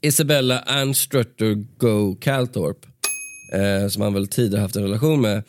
[0.00, 2.88] Isabella Ann Strutter Go Calthorpe,
[3.54, 5.42] eh, som han väl tidigare haft en relation med,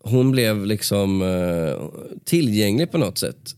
[0.00, 1.88] hon blev liksom eh,
[2.24, 3.55] tillgänglig på något sätt.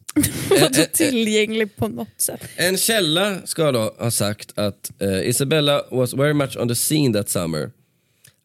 [0.50, 2.40] Vadå tillgänglig på något sätt.
[2.56, 7.12] En källa ska då ha sagt att eh, Isabella was very much on the scene
[7.18, 7.70] that summer.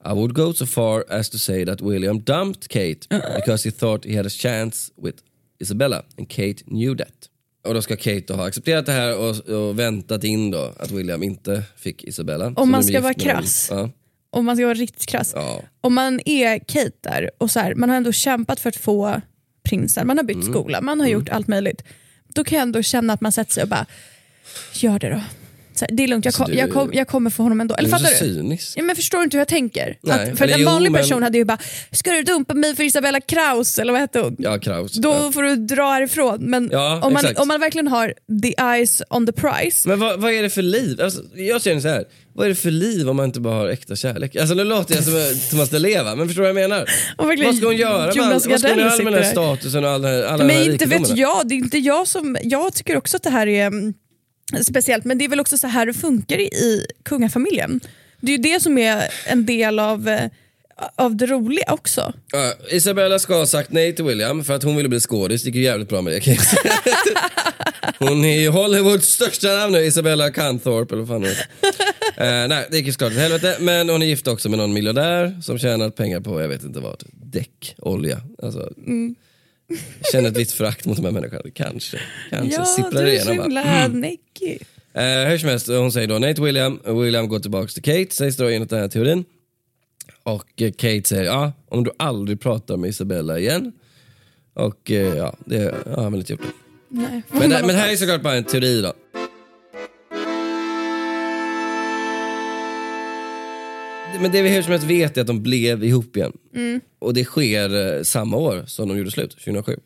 [0.05, 4.05] I would go so far as to say that William dumped Kate because he thought
[4.05, 5.17] he had a chance with
[5.59, 7.29] Isabella and Kate knew that.
[7.67, 10.91] Och då ska Kate då ha accepterat det här och, och väntat in då att
[10.91, 12.53] William inte fick Isabella.
[12.55, 13.67] Så man ska vara krass.
[13.71, 13.89] Ja.
[14.29, 15.31] Om man ska vara riktigt krass.
[15.35, 15.61] Ja.
[15.81, 19.21] Om man är Kate där och så här, man har ändå kämpat för att få
[19.63, 20.53] prinsen, man har bytt Mm.
[20.53, 21.83] skola, man har gjort allt möjligt.
[22.27, 23.85] Då kan jag ändå känna att man sätter sig och bara,
[24.73, 25.21] gör det då.
[25.75, 27.61] Så här, det är lugnt, jag, Så kom, du- jag, kom, jag kommer få honom
[27.61, 27.75] ändå.
[27.75, 28.33] Du Eller är så du?
[28.33, 28.73] cynisk.
[28.77, 29.97] Ja, men förstår du inte hur jag tänker?
[30.01, 31.57] Nej, Att, för eller en jo, vanlig men- person hade ju bara,
[31.91, 34.35] ska du dumpa mig för Isabella Kraus eller vad hette hon?
[34.39, 34.93] Ja, Kraus.
[34.93, 35.31] Då Ja.
[35.31, 36.37] får du dra härifrån.
[36.41, 37.39] Men Ja, om, man, exakt.
[37.39, 39.89] om man verkligen har the eyes on the prize.
[39.89, 41.01] Men vad, vad är det för liv?
[41.01, 42.03] Alltså, jag känner så här.
[42.35, 44.35] vad är det för liv om man inte bara har äkta kärlek?
[44.35, 45.13] Alltså nu låter jag som
[45.49, 46.89] som man ska leva, men förstår du vad jag menar?
[47.17, 49.89] Vad ska hon göra med, all, vad ska hon göra med den här statusen och
[49.91, 52.37] alla, alla de Men här inte vet jag, det är inte jag som...
[52.43, 53.93] Jag tycker också att det här är mm,
[54.65, 57.79] speciellt, men det är väl också så här det funkar i, kungafamiljen.
[58.21, 60.29] Det är ju det som är en del av, eh,
[60.95, 62.13] av det roliga också.
[62.31, 65.47] Ja, Isabella ska ha sagt nej till William för att hon ville bli skådis, det
[65.47, 66.73] gick ju jävligt bra med det kan jag säga.
[67.99, 71.47] Hon är Hollywoods största namn nu, Isabella Canthorpe eller vad fan hon heter.
[72.43, 74.73] Eh, Nej, det gick ju såklart åt helvete, men hon är gift också med någon
[74.73, 78.21] miljardär som tjänar pengar på, jag vet inte vad, däck, olja.
[78.43, 79.15] Alltså, Mm.
[80.11, 81.99] Känner ett visst förakt mot de här människorna, kanske.
[82.29, 83.51] Kanske ja, sipprar du är så igenom.
[83.51, 83.67] Mm.
[83.67, 84.61] himla neckig.
[84.93, 88.15] Eh, hur som helst, hon säger då nej till William, William går tillbaka till Kate,
[88.15, 89.25] sägs då enligt den här teorin.
[90.23, 93.71] Och eh, Kate säger, ja, om du aldrig pratar med Isabella igen.
[94.53, 96.41] Och eh, ja, det har han väl inte gjort.
[96.41, 96.47] Det.
[96.89, 97.21] Nej.
[97.31, 98.93] Men, det, men det här är såklart bara en teori då.
[104.23, 106.33] Men det vi hur som helst vet är att de blev ihop igen.
[106.99, 109.79] Och det sker eh, samma år som de gjorde slut, 2007.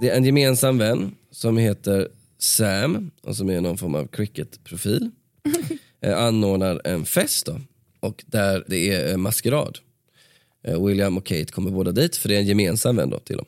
[0.00, 5.10] Det är en gemensam vän som heter Sam och som är någon form av cricketprofil.
[6.00, 7.60] eh, anordnar en fest då.
[8.00, 9.78] Och där det är eh, maskerad.
[10.64, 13.36] Eh, William och Kate kommer båda dit för det är en gemensam vän då till
[13.36, 13.46] dem.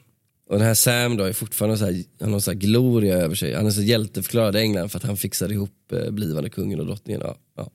[0.49, 3.35] Och den här Sam då är fortfarande så här, han har så här gloria över
[3.35, 3.55] sig.
[3.55, 6.87] Han är så hjälteförklarad i England för att han fixade ihop eh, blivande kungen och
[6.87, 7.23] drottningen.
[7.25, 7.71] Ja, ja.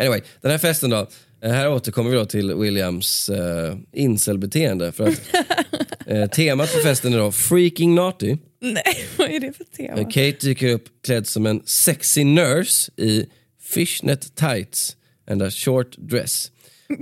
[0.00, 1.06] Anyway, den här festen då.
[1.42, 4.92] eh, Här återkommer vi då till Williams eh, incelbeteende.
[4.92, 5.20] För att
[6.06, 8.36] eh, temat för festen är då freaking naughty.
[8.60, 8.82] Nej,
[9.16, 10.04] vad är det för tema?
[10.04, 13.26] Kate dyker upp klädd som en sexy nurse i
[13.62, 14.96] fishnet tights
[15.30, 16.50] and a short dress.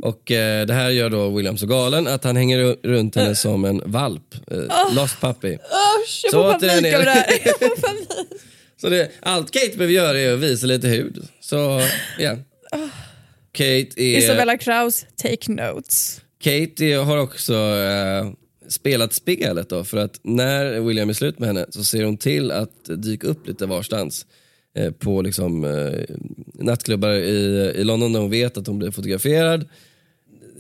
[0.03, 3.35] Och eh, det här gör då William så galen att han hänger ru- runt henne
[3.35, 4.35] som en valp.
[4.51, 5.53] Eh, Lost puppy.
[5.55, 7.27] Usch, jag Så får panik av det här.
[7.45, 8.09] Jag får panik.
[8.81, 11.29] Så det, allt Kate behöver göra är att visa lite hud.
[11.41, 11.81] Så
[12.19, 12.37] ja.
[13.53, 14.19] Kate är...
[14.19, 16.21] Isabella Kraus, take notes.
[16.45, 18.33] Kate är- har också eh,
[18.69, 22.51] spelat spelet då för att när William är slut med henne så ser hon till
[22.51, 24.27] att dyka upp lite varstans
[24.77, 26.17] eh, på liksom, eh,
[26.55, 29.69] nattklubbar i, i London där hon vet att hon blir fotograferad.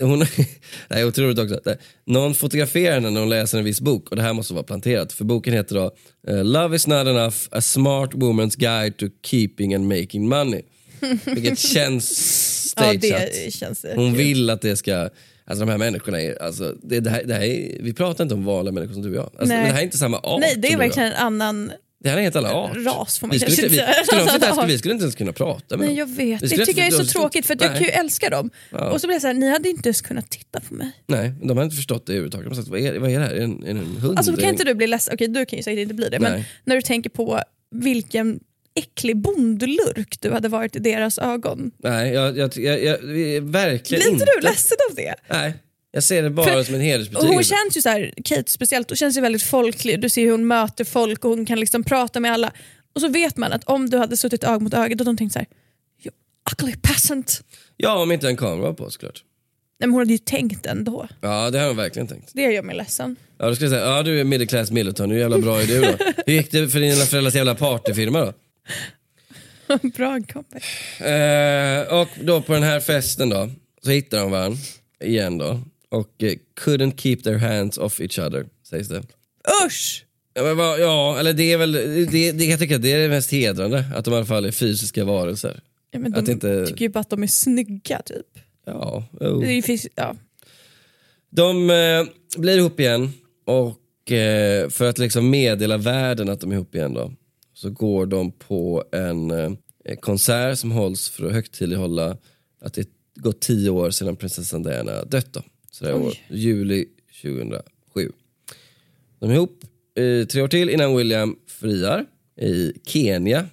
[0.00, 0.18] Hon,
[0.88, 1.60] det här är otroligt också.
[2.04, 5.12] Någon fotograferar henne när hon läser en viss bok och det här måste vara planterat
[5.12, 5.90] för boken heter då
[6.28, 10.62] eh, Love is not enough, a smart woman's guide to keeping and making money.
[11.24, 13.22] Vilket känns Ja, stageat.
[13.44, 14.94] det känns Hon vill att det ska,
[15.44, 18.34] alltså de här människorna är, alltså, det, det, här, det här är, vi pratar inte
[18.34, 19.24] om vanliga människor som du och jag.
[19.24, 19.56] Alltså, Nej.
[19.56, 21.72] men det här är inte samma art Nej, det är verkligen en annan...
[22.00, 22.76] Det här är en helt annan art.
[22.76, 23.94] ras, får man vi skulle, inte, vi, säga.
[24.04, 25.96] skulle Annan skulle vi skulle inte ens kunna prata med Nej, dem.
[25.96, 26.40] jag vet.
[26.40, 27.78] Det tycker jag är så tråkigt för att jag Nej.
[27.78, 28.50] kan ju älska dem.
[28.70, 28.90] Ja.
[28.90, 30.90] Och så blir jag såhär, ni hade inte ens kunnat titta på mig.
[31.06, 32.44] Nej, de har inte förstått det överhuvudtaget.
[32.44, 33.32] De har sagt, vad är, vad är det här?
[33.34, 34.18] Är en, är en hund?
[34.18, 36.32] Alltså kan inte du bli ledsen, okej du kan ju säkert inte bli det, men
[36.32, 36.48] Nej.
[36.64, 37.40] när du tänker på
[37.70, 38.40] vilken
[38.74, 41.70] äcklig bondlurk du hade varit i deras ögon.
[41.78, 42.98] Nej, jag, jag, jag, jag,
[43.42, 44.22] verkligen Blir inte.
[44.24, 45.14] inte du ledsen av det?
[45.30, 45.54] Nej,
[45.92, 47.34] jag ser det bara För- som en hedersbetygelse.
[47.34, 50.00] hon känns ju så här, Kate speciellt, hon känns ju väldigt folklig.
[50.00, 52.52] Du ser hur hon möter folk och hon kan liksom prata med alla.
[52.94, 55.16] Och så vet man att om du hade suttit öga mot öga då hade de
[55.16, 55.48] tänkt så här,
[56.04, 56.12] you
[56.52, 57.42] ugly peasant.
[57.76, 59.22] Ja, om inte en kamera var på såklart.
[59.80, 61.08] Nej, men hon hade ju tänkt ändå.
[61.20, 62.30] Ja, det har hon verkligen tänkt.
[62.34, 63.16] Det gör mig ledsen.
[63.38, 65.66] Ja, då skulle jag säga, ja du är middle class Middleton, hur jävla bra är
[65.66, 65.96] du då?
[66.26, 68.32] Hur gick det för dina föräldrars jävla partyfirma då?
[69.96, 70.64] Bra comeback.
[71.00, 73.50] Eh, och då på den här festen då,
[73.82, 74.58] så hittar de varandra
[75.04, 75.60] igen då.
[75.88, 79.02] Och eh, couldn't keep their hands off each other, sägs det.
[79.66, 80.04] Usch!
[80.34, 82.98] Ja, men vad, ja eller det är väl, det, det, jag tycker att det är
[82.98, 85.60] det mest hedrande, att de i alla fall är fysiska varelser.
[85.90, 88.26] Ja, men Att de inte- tycker ju bara att de är snygga typ.
[88.66, 89.40] Ja, jo.
[89.40, 90.16] Det är ju fys- ja.
[91.30, 92.04] De eh,
[92.40, 93.12] blir ihop igen
[93.44, 97.12] och eh, för att liksom meddela världen att de är ihop igen då,
[97.64, 102.16] så går de på en eh, konsert som hålls för att högtidlighålla
[102.60, 105.42] att det gått tio år sedan prinsessan Diana dött då.
[105.70, 106.86] Så det är år, juli
[107.22, 108.12] 2007.
[109.18, 112.06] De är ihop eh, tre år till innan William friar
[112.40, 113.46] i Kenya.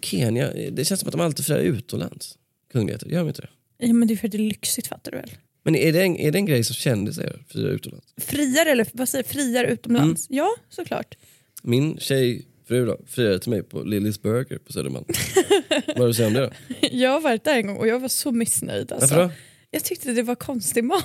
[0.00, 2.38] Kenya, det känns som att de alltid friar utomlands.
[2.72, 3.86] Kungligheter, gör de inte det?
[3.86, 5.30] ja men det är för att det är lyxigt fattar du väl?
[5.62, 7.44] Men är det en, är det en grej som kändisar gör?
[7.48, 8.14] Friar utomlands?
[8.16, 9.32] Friare eller vad säger jag?
[9.32, 10.30] friare utomlands?
[10.30, 10.36] Mm.
[10.38, 11.14] Ja såklart.
[11.62, 15.04] Min då, friade till mig på Lillys Burger på Södermalm.
[15.86, 16.50] Vad har du att säga om det då?
[16.92, 18.92] Jag har varit där en gång och jag var så missnöjd.
[18.92, 19.14] Alltså.
[19.14, 19.32] Varför då?
[19.70, 21.04] Jag tyckte det var konstig mat.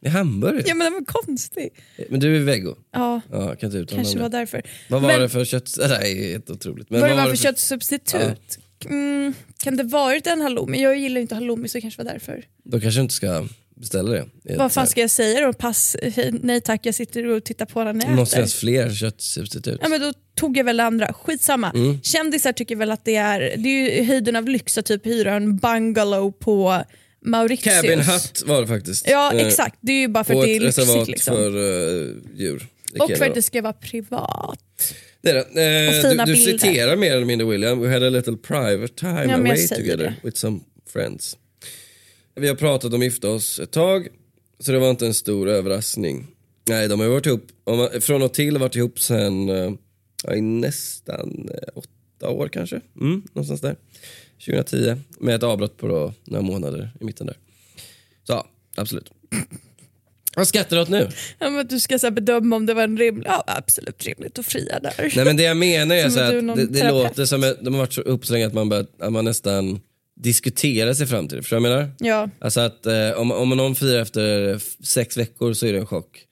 [0.00, 0.62] I hamburgare?
[0.66, 1.68] Ja men den var konstig.
[2.08, 2.76] Men du är vego?
[2.92, 4.38] Ja, Ja, kan inte kanske var det.
[4.38, 4.62] därför.
[4.90, 5.74] Vad var Men- det för kött?
[5.76, 6.90] Det är helt otroligt.
[6.90, 8.58] Men vad det var för det köttsubstitut?
[8.84, 10.82] Mm, kan det varit en halloumi?
[10.82, 12.44] Jag gillar ju inte halloumi så det kanske var därför.
[12.64, 14.26] Då kanske du inte ska beställa det.
[14.56, 15.52] Vad fan ska jag säga då?
[15.52, 15.96] Pass,
[16.42, 18.42] nej tack jag sitter och tittar på när ni Det måste äter.
[18.42, 19.78] finnas fler köttsubstitut.
[19.82, 21.70] Ja, men då tog jag väl det andra, skitsamma.
[21.70, 22.02] Mm.
[22.02, 25.34] Kändisar tycker väl att det är, det är ju höjden av lyx att typ hyra
[25.34, 26.84] en bungalow på
[27.24, 27.74] Mauritius.
[27.74, 29.08] Cabin Hut var det faktiskt.
[29.08, 31.08] Ja Eh, exakt, det är ju bara för att det är lyxigt.
[31.08, 31.34] Liksom.
[31.36, 32.66] för uh, djur.
[32.92, 34.94] Det och för att det ska vara privat.
[35.22, 36.16] Det är det.
[36.16, 37.80] Eh, du, du citerar mer eller mindre William.
[37.80, 40.14] We had a little private time jag away together det.
[40.22, 40.60] with some
[40.92, 41.36] friends.
[42.40, 44.08] Vi har pratat om att gifta oss ett tag,
[44.58, 46.26] så det var inte en stor överraskning.
[46.68, 47.46] Nej, de har varit ihop,
[48.00, 49.72] från och till varit ihop sen eh,
[50.24, 52.80] ja, i nästan eh, åtta år kanske.
[53.00, 53.76] Mm, någonstans där.
[54.46, 57.36] 2010, med ett avbrott på då, några månader i mitten där.
[58.24, 59.10] Så ja, absolut.
[60.36, 61.08] Vad skrattar du åt nu?
[61.38, 64.38] Ja, men att du ska så bedöma om det var en rimlig, ja absolut rimligt
[64.38, 65.12] att fria där.
[65.16, 67.80] Nej men det jag menar är så att det, det låter som att de har
[67.80, 69.80] varit så uppslängda att man, bör, att man nästan
[70.16, 71.42] diskutera sig fram till det.
[71.42, 71.92] Förstår du vad jag menar?
[71.98, 72.30] Ja.
[72.38, 76.26] Alltså att eh, om, om någon firar efter sex veckor så är det en chock.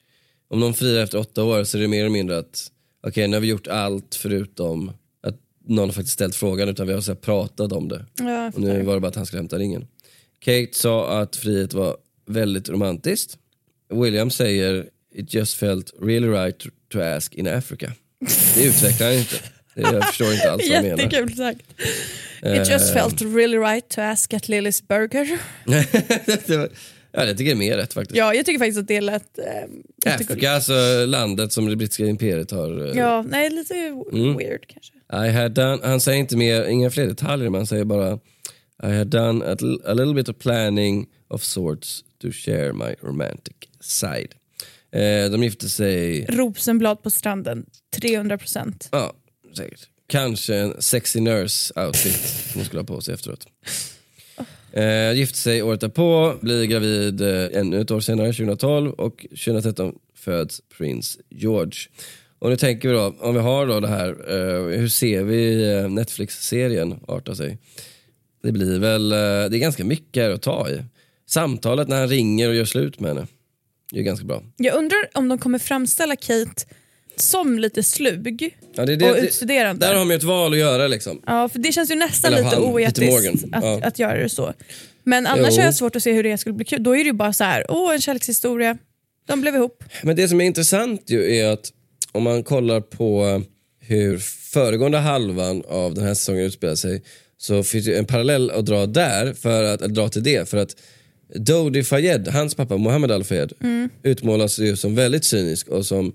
[0.47, 2.71] Om någon firar efter åtta år så är det mer eller mindre att
[3.07, 4.91] okej nu har vi gjort allt förutom
[5.23, 5.35] att
[5.67, 8.05] någon har faktiskt ställt frågan utan vi har så här, pratat om det.
[8.19, 9.87] Ja, Och nu var det bara att han skulle hämta ringen.
[10.39, 13.37] Kate sa att frihet var väldigt romantiskt.
[13.93, 17.91] William säger it just felt really right to, to ask in Africa.
[18.55, 19.35] Det utvecklar han inte.
[19.75, 20.97] Det, jag förstår inte alls vad han menar.
[21.03, 21.61] Jättekul sagt.
[22.43, 25.39] It just felt really right to ask at Lillys Burger.
[26.47, 26.69] det
[27.11, 28.17] ja, jag tycker det är mer rätt faktiskt.
[28.17, 29.39] Ja, jag tycker faktiskt att det lät...
[29.39, 30.13] Eh.
[30.13, 32.87] Afrika, alltså landet som det brittiska imperiet har.
[32.89, 33.73] eh, Ja, nej lite
[34.11, 34.37] Mm.
[34.37, 34.93] weird kanske.
[35.27, 38.19] I had done, han säger inte mer, inga fler detaljer, men han säger bara
[38.83, 43.55] I had done a, a little bit of planning of sorts to share my romantic
[43.81, 44.29] side.
[44.91, 47.65] Eh, de gifte sig, Rosenblad på stranden,
[48.01, 48.89] 300 procent.
[48.91, 49.13] ja
[49.57, 52.15] säkert, kanske en sexy nurse outfit
[52.51, 53.47] som hon skulle ha på sig efteråt.
[54.71, 59.95] Eh, gifte sig året därpå, blir gravid eh, ännu ett år senare, 2012 och 2013
[60.15, 61.79] föds prins George.
[62.39, 65.73] Och nu tänker vi då, om vi har då det här, eh, hur ser vi
[65.73, 67.57] eh, Netflix-serien arta sig?
[68.43, 70.83] Det blir väl, eh, det är ganska mycket här att ta i.
[71.27, 73.27] Samtalet när han ringer och gör slut med henne,
[73.91, 74.43] det är ganska bra.
[74.57, 76.65] Jag undrar om de kommer framställa Kate
[77.21, 79.85] som lite slug Ja, det, det, och utstuderande.
[79.85, 81.21] där har de ju ett val att göra liksom.
[81.25, 83.79] Ja, för det känns ju nästan Eller lite han, oetiskt att, Ja.
[83.83, 84.53] att göra det så.
[85.03, 85.57] Men annars Jo.
[85.57, 86.83] har jag svårt att se hur det skulle bli kul.
[86.83, 88.77] Då är det ju bara så här, åh en kärlekshistoria,
[89.27, 89.83] de blev ihop.
[90.03, 91.71] Men det som är intressant ju är att
[92.11, 93.41] om man kollar på
[93.79, 94.17] hur
[94.51, 97.03] föregående halvan av den här säsongen utspelar sig
[97.37, 100.49] så finns det en parallell att dra där, för att, att dra till det.
[100.49, 100.75] För att
[101.35, 103.53] Dodi Fayed, hans pappa Mohammed Al-Fayed,
[104.03, 106.13] utmålas ju som väldigt cynisk och som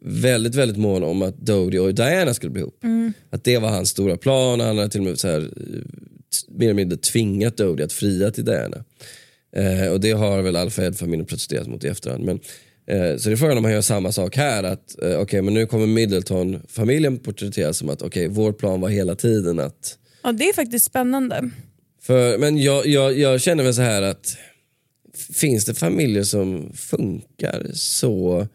[0.00, 2.84] väldigt, väldigt mån om att Dodi och Diana skulle bli ihop.
[3.30, 5.50] Att det var hans stora plan, han hade till och med så här,
[6.48, 8.84] mer eller mindre tvingat Dodi att fria till Diana.
[9.56, 12.24] Eh, och det har väl Al-Fayed-familjen protesterat mot i efterhand.
[12.24, 12.40] Men,
[12.86, 14.62] eh, så det är frågan om man gör samma sak här.
[14.62, 19.14] Att eh, okej, men nu kommer Middleton-familjen porträtteras som att okej, vår plan var hela
[19.14, 19.98] tiden att...
[20.22, 21.50] Ja, det är faktiskt spännande.
[22.02, 24.36] För, men jag, jag, jag känner väl så här att
[25.34, 28.46] finns det familjer som funkar så...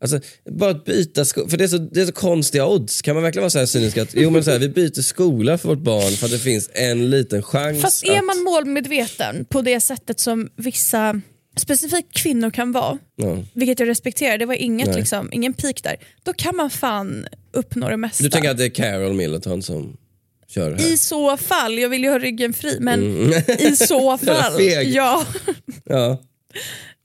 [0.00, 3.02] Alltså, bara att byta skola, för det är, så, det är så konstiga odds.
[3.02, 5.58] Kan man verkligen vara så här cynisk att jo, men så här, vi byter skola
[5.58, 8.24] för vårt barn för att det finns en liten chans Fast är att...
[8.24, 11.20] man målmedveten på det sättet som vissa,
[11.56, 13.38] specifikt kvinnor kan vara, Ja.
[13.52, 14.96] vilket jag respekterar, det var inget, Nej.
[14.96, 18.24] liksom, ingen peak där, då kan man fan uppnå det mesta.
[18.24, 19.96] Du tänker att det är Carol Middleton som
[20.48, 20.92] kör här?
[20.92, 23.02] I så fall, jag vill ju ha ryggen fri, men
[23.58, 24.36] i så Mm.
[24.36, 24.62] Fall.
[24.84, 25.24] Ja.
[25.84, 26.18] Ja.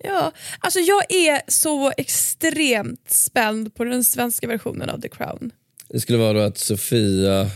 [0.03, 5.51] Ja, alltså jag är så extremt spänd på den svenska versionen av The Crown.
[5.89, 7.49] Det skulle vara då att Sofias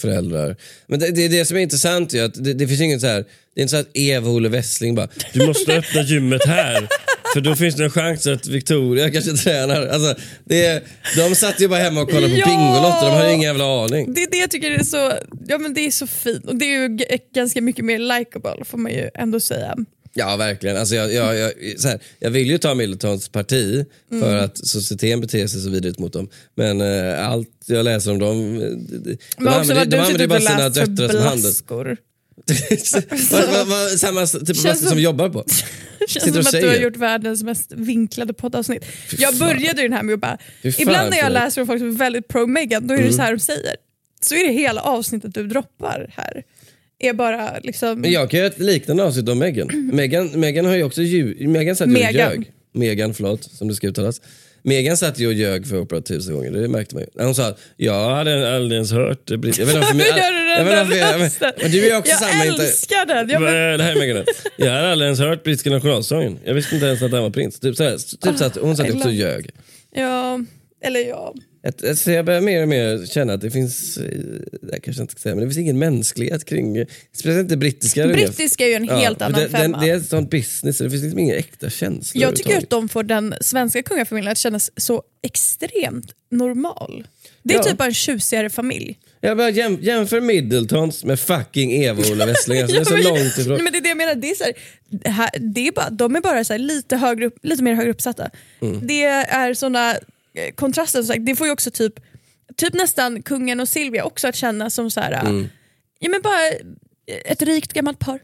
[0.00, 0.56] föräldrar...
[0.86, 3.06] Men det, det är det som är intressant ju, att det, det finns inget så
[3.06, 3.24] här...
[3.54, 6.88] Det är inte så att Eva och Olle Westling bara “du måste öppna gymmet här”
[7.32, 9.86] för då finns det en chans att Victoria kanske tränar.
[9.86, 10.82] Alltså, det är,
[11.16, 12.46] de satt ju bara hemma och kollade på Ja!
[12.46, 14.14] Bingolotto, de hade ju ingen jävla aning.
[14.14, 15.12] Det är det jag tycker är så,
[15.46, 16.98] ja, men det är så fint och det är ju
[17.34, 19.76] ganska mycket mer likable får man ju ändå säga.
[20.14, 20.76] Ja verkligen.
[20.76, 24.44] Alltså, jag, jag, jag, så här, jag vill ju ta Middletons parti för Mm.
[24.44, 26.28] att societeten beter sig så vidrigt mot dem.
[26.54, 30.36] Men eh, allt jag läser om dem, eh, de, Men också vad de du bara
[30.36, 31.96] och sina läst för blaskor.
[33.98, 35.44] samma typ av blaskor som vi jobbar på.
[36.08, 36.82] Känns Sitter som att du har säger.
[36.84, 38.84] gjort världens mest vinklade poddavsnitt.
[39.18, 41.88] Jag började ju den här med att bara, ibland när jag läser om folk som
[41.88, 43.76] är väldigt pro Meghan, då är det så här de säger.
[44.22, 46.42] Så är det hela avsnittet du droppar här.
[47.00, 48.00] Är bara liksom...
[48.00, 49.90] Men jag kan göra ett liknande avsnitt om Meghan.
[49.92, 52.14] Meghan, Meghan har ju också ljug, Meghan satt ju och Megan.
[52.32, 52.52] ljög.
[52.72, 54.20] Megan, förlåt, som det ska uttalas.
[54.62, 57.24] Megan satt ju och ljög för Oprah tusen gånger, det märkte man ju.
[57.24, 59.34] Hon sa jag hade aldrig ens hört det.
[59.34, 61.52] Jag vet inte gör du den där inte jag- men- rösten.
[61.62, 62.44] Men du är också jag samma...
[62.46, 63.28] inte- älskar den!
[63.30, 64.24] Jag Eh, Det här är Megan.
[64.56, 66.38] Jag hade aldrig ens hört brittiska nationalsången.
[66.44, 67.60] Jag visste inte ens att han var prins.
[67.60, 67.96] Typ sådär.
[68.20, 69.50] Typ så att hon satt också och ljög.
[69.94, 70.40] ja,
[70.84, 71.34] eller ja.
[71.88, 74.04] Alltså jag börjar mer och mer känna att det finns, eh,
[74.72, 78.06] jag kanske inte ska säga, men det finns ingen mänsklighet kring, speciellt inte brittiska.
[78.06, 79.80] Brittiska är ju en helt för annan det, den, femma.
[79.80, 82.70] det är ett sånt business, så det finns liksom inga äkta känslor Jag tycker att
[82.70, 87.06] de får den svenska kungafamiljen att kännas så extremt normal.
[87.42, 87.62] Det är Ja.
[87.64, 88.98] typ bara en tjusigare familj.
[89.20, 92.90] Jag bara jäm, jämför Middletons med fucking Eva och Ola Westling, alltså, det är så
[92.98, 93.54] Ja, men- långt ifrån.
[93.54, 94.14] Nej, men det är det jag menar.
[94.14, 94.44] Det är så
[95.10, 97.90] här, det är bara, de är bara så här lite, högre upp, lite mer högre
[97.90, 98.30] uppsatta.
[98.62, 98.86] Mm.
[98.86, 99.94] Det är såna
[100.34, 100.98] eh, kontraster.
[101.02, 101.26] som sagt.
[101.26, 101.94] Det får ju också typ,
[102.56, 105.48] typ nästan kungen och Silvia också att känna som så här, Mm.
[105.98, 106.38] ja, men bara
[107.24, 108.18] ett rikt gammalt par.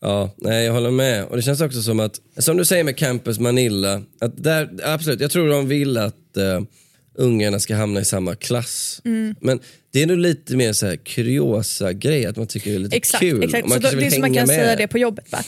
[0.00, 1.24] Ja, nej jag håller med.
[1.24, 5.20] Och det känns också som att, som du säger med Campus Manilla, att där, absolut,
[5.20, 6.60] jag tror de vill att eh,
[7.14, 9.00] ungarna ska hamna i samma klass.
[9.04, 9.34] Mm.
[9.40, 9.60] Men
[9.92, 12.96] det är nog lite mer så här kuriosa grej att man tycker det är lite
[12.96, 13.44] Exakt, kul.
[13.44, 13.68] exakt.
[13.68, 14.56] Man Så då, det är som man kan med.
[14.56, 15.30] säga det på jobbet.
[15.30, 15.44] Bara.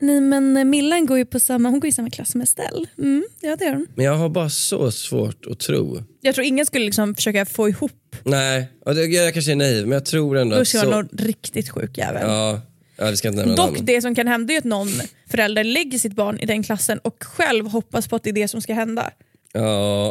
[0.00, 2.86] Nej men Millan går ju på samma, hon går i samma klass som Estelle.
[2.98, 3.86] Mm, ja det gör hon.
[3.94, 6.02] Men jag har bara så svårt att tro.
[6.20, 8.16] Jag tror ingen skulle liksom försöka få ihop.
[8.22, 10.90] Nej, och det, jag kanske är naiv men jag tror ändå Då att så...
[10.90, 12.22] någon riktigt sjuk jävel.
[12.26, 12.60] Ja,
[12.96, 13.86] ja, vi ska inte nämna Dock namn.
[13.86, 14.88] det som kan hända är ju att någon
[15.30, 18.48] förälder lägger sitt barn i den klassen och själv hoppas på att det är det
[18.48, 19.10] som ska hända.
[19.52, 19.60] Ja,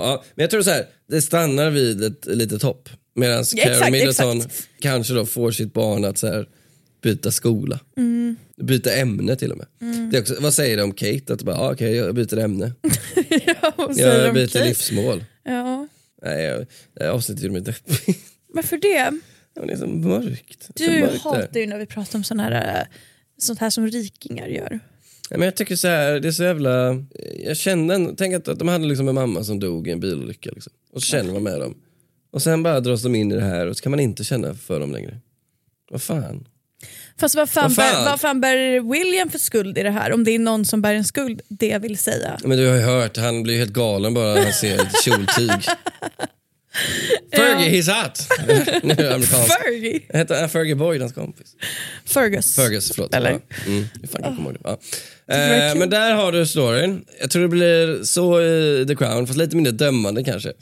[0.07, 2.89] ja, men jag tror så här, det stannar vid ett litet hopp.
[3.15, 4.67] Medan Ja, Carol Middleton exakt.
[4.79, 6.47] kanske då får sitt barn att så här,
[7.03, 7.79] byta skola.
[7.97, 8.35] Mm.
[8.57, 9.67] Byta ämne till och med.
[10.11, 11.33] Det är också, vad säger det om Kate?
[11.33, 12.71] Att bara, ah, okej jag byter ämne.
[13.45, 14.67] ja, och säger Jag de byter okej.
[14.67, 15.23] livsmål.
[15.43, 15.87] Ja.
[16.23, 18.17] Nej, jag, det här avsnittet gjorde mig deppig.
[18.53, 19.19] Varför det?
[19.55, 20.63] Ja, Det är så mörkt.
[20.63, 21.29] Så Du mörkt där.
[21.31, 22.87] hatar ju när vi pratar om sån här, eh,
[23.37, 24.79] sånt här som rikingar gör.
[25.29, 27.03] Ja, men jag tycker så här, det är så jävla...
[27.45, 29.99] Jag kände en, tänk att, att de hade liksom en mamma som dog i en
[29.99, 30.51] bilolycka.
[30.53, 30.73] Liksom.
[30.93, 31.75] Och så känner man med dem.
[32.31, 34.53] Och sen bara dras de in i det här och så kan man inte känna
[34.53, 35.17] för dem längre.
[35.91, 36.47] Vad fan?
[37.19, 38.03] Fast vad fan, Vad fan?
[38.03, 40.11] Bär, vad fan bär William för skuld i det här?
[40.13, 42.37] Om det är någon som bär en skuld, det jag vill säga.
[42.43, 45.51] Men du har ju hört, han blir helt galen bara när han ser ett kjoltyg.
[47.35, 48.27] Fergie, he's hot!
[48.83, 49.53] nu är amerikansk.
[49.53, 50.01] Fergie!
[50.09, 51.55] Hette han Fergie Boyd, hans kompis?
[52.05, 52.55] Fergus.
[52.55, 53.13] Fergus, förlåt.
[53.15, 53.31] Eller?
[53.31, 53.39] Ja.
[53.65, 54.77] Mm, fan komma ihåg det?
[55.27, 55.69] Ja.
[55.69, 57.05] Eh, men där har du storyn.
[57.21, 60.53] Jag tror det blir så i The Crown, fast lite mindre dömande kanske.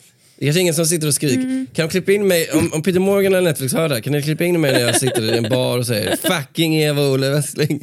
[0.41, 1.43] Det är kanske ingen som sitter och skriker.
[1.43, 1.67] Mm.
[1.73, 4.13] Kan de klippa in mig, om, om Peter Morgan eller Netflix hör det här, kan
[4.13, 7.79] ni klippa in mig när jag sitter i en bar och säger fucking Eva-Olle Westling?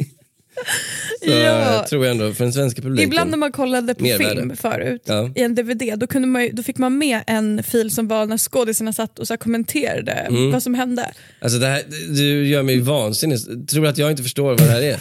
[1.24, 1.86] Så Ja.
[1.88, 3.08] tror jag ändå för den svenska publiken.
[3.08, 4.34] Ibland när man kollade på Mervärde.
[4.34, 5.30] film förut, Ja.
[5.34, 8.38] i en DVD, då, kunde man, då fick man med en fil som var när
[8.38, 10.50] skådisarna satt och så kommenterade Mm.
[10.52, 11.10] vad som hände.
[11.40, 11.82] Alltså det här,
[12.16, 13.68] du gör mig vansinnig.
[13.68, 14.98] Tror du att jag inte förstår vad det här är?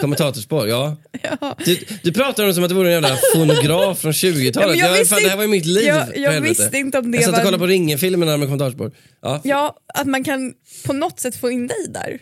[0.00, 0.96] Kommentatorspår, ja.
[1.40, 1.56] Ja.
[1.64, 4.78] Du, du pratar om det som att det vore en jävla fonograf från 20-talet.
[4.78, 5.84] Ja, jag jag fan, det här var ju mitt liv.
[5.86, 8.92] jag- jag visste inte om det Jag satt och var- kollade på Ringen-filmerna med kommentatorspår.
[9.22, 10.52] Ja, Ja, att man kan
[10.86, 12.18] på något sätt få in dig där.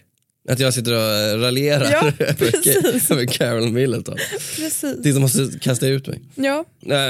[0.49, 2.12] Att jag sitter och raljerar Ja,
[3.11, 4.16] över, Carol Middleton.
[4.57, 5.03] Precis.
[5.03, 6.20] Tills de måste kasta ut mig.
[6.34, 6.64] Ja.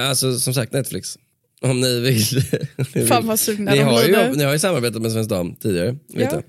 [0.09, 1.18] Alltså som sagt Netflix.
[1.61, 2.43] Om ni vill.
[2.78, 5.55] om ni Fan vad sugna ni har, ju, ni har ju samarbetat med Svensk Dam
[5.55, 5.97] tidigare.
[6.14, 6.43] Vet Ja.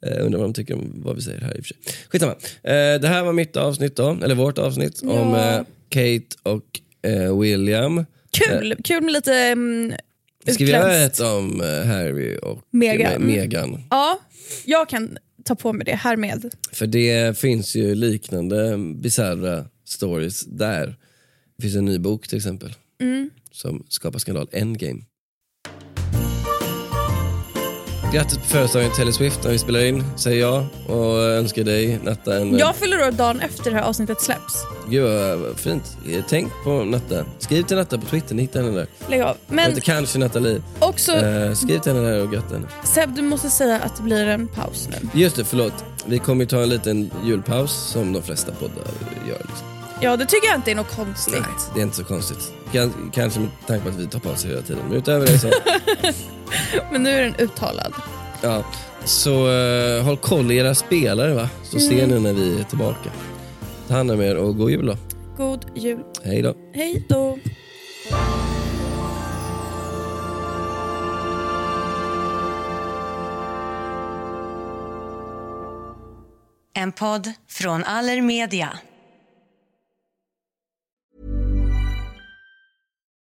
[0.00, 0.12] jag.
[0.12, 1.76] Eh, undrar vad de tycker om vad vi säger här i och för sig.
[2.08, 2.32] Skitsamma.
[2.62, 6.80] Eh, det här var mitt avsnitt då, eller vårt avsnitt om eh, Kate och
[7.42, 8.04] William.
[8.30, 9.92] Kul, kul med lite um,
[10.48, 13.22] Ska vi göra ett om Harry och Meghan.
[13.22, 13.82] Meghan?
[13.90, 14.18] Ja,
[14.64, 16.54] jag kan ta på mig det härmed.
[16.72, 20.96] För det finns ju liknande bisarra stories där.
[21.56, 22.74] Det finns en ny bok till exempel.
[23.00, 23.30] Mm.
[23.50, 25.02] Som skapar skandal, Endgame.
[28.12, 30.64] Grattis på födelsedagen Taylor Swift när vi spelar in, säger jag.
[30.86, 32.58] Och önskar dig Natta en...
[32.58, 34.62] Jag fyller år dagen efter det här avsnittet släpps.
[34.88, 35.96] Gud vad fint.
[36.28, 37.24] Tänk på Natta.
[37.38, 38.86] Skriv till Natta på Twitter, ni hittar henne där.
[39.08, 39.36] Lägg av.
[39.46, 39.56] Men...
[39.56, 40.62] Men Inte kanske Nathalie.
[40.78, 42.66] också, Eh, skriv till henne där och gratta henne.
[42.84, 45.20] Seb du måste säga att det blir en paus nu.
[45.20, 45.84] Just det, förlåt.
[46.06, 48.84] Vi kommer ju ta en liten julpaus som de flesta poddar
[49.28, 49.38] gör.
[49.38, 49.66] Liksom.
[50.00, 51.34] Ja det tycker jag inte är något konstigt.
[51.34, 52.52] Nej, det är inte så konstigt.
[52.72, 54.82] Kan, kanske med tanke på att vi tar pauser hela tiden.
[54.88, 55.50] Men utöver det så,
[56.92, 57.92] Men nu är den uttalad.
[58.42, 58.64] ja.
[59.04, 61.48] Så eh, håll koll i era spelare va.
[61.64, 63.10] Så ser ni när vi är tillbaka.
[63.88, 64.96] Ta hand om er och god jul då.
[65.36, 65.98] God jul.
[66.24, 66.54] Hej då.
[66.74, 67.38] Hej då.
[76.74, 78.78] En podd från Allermedia.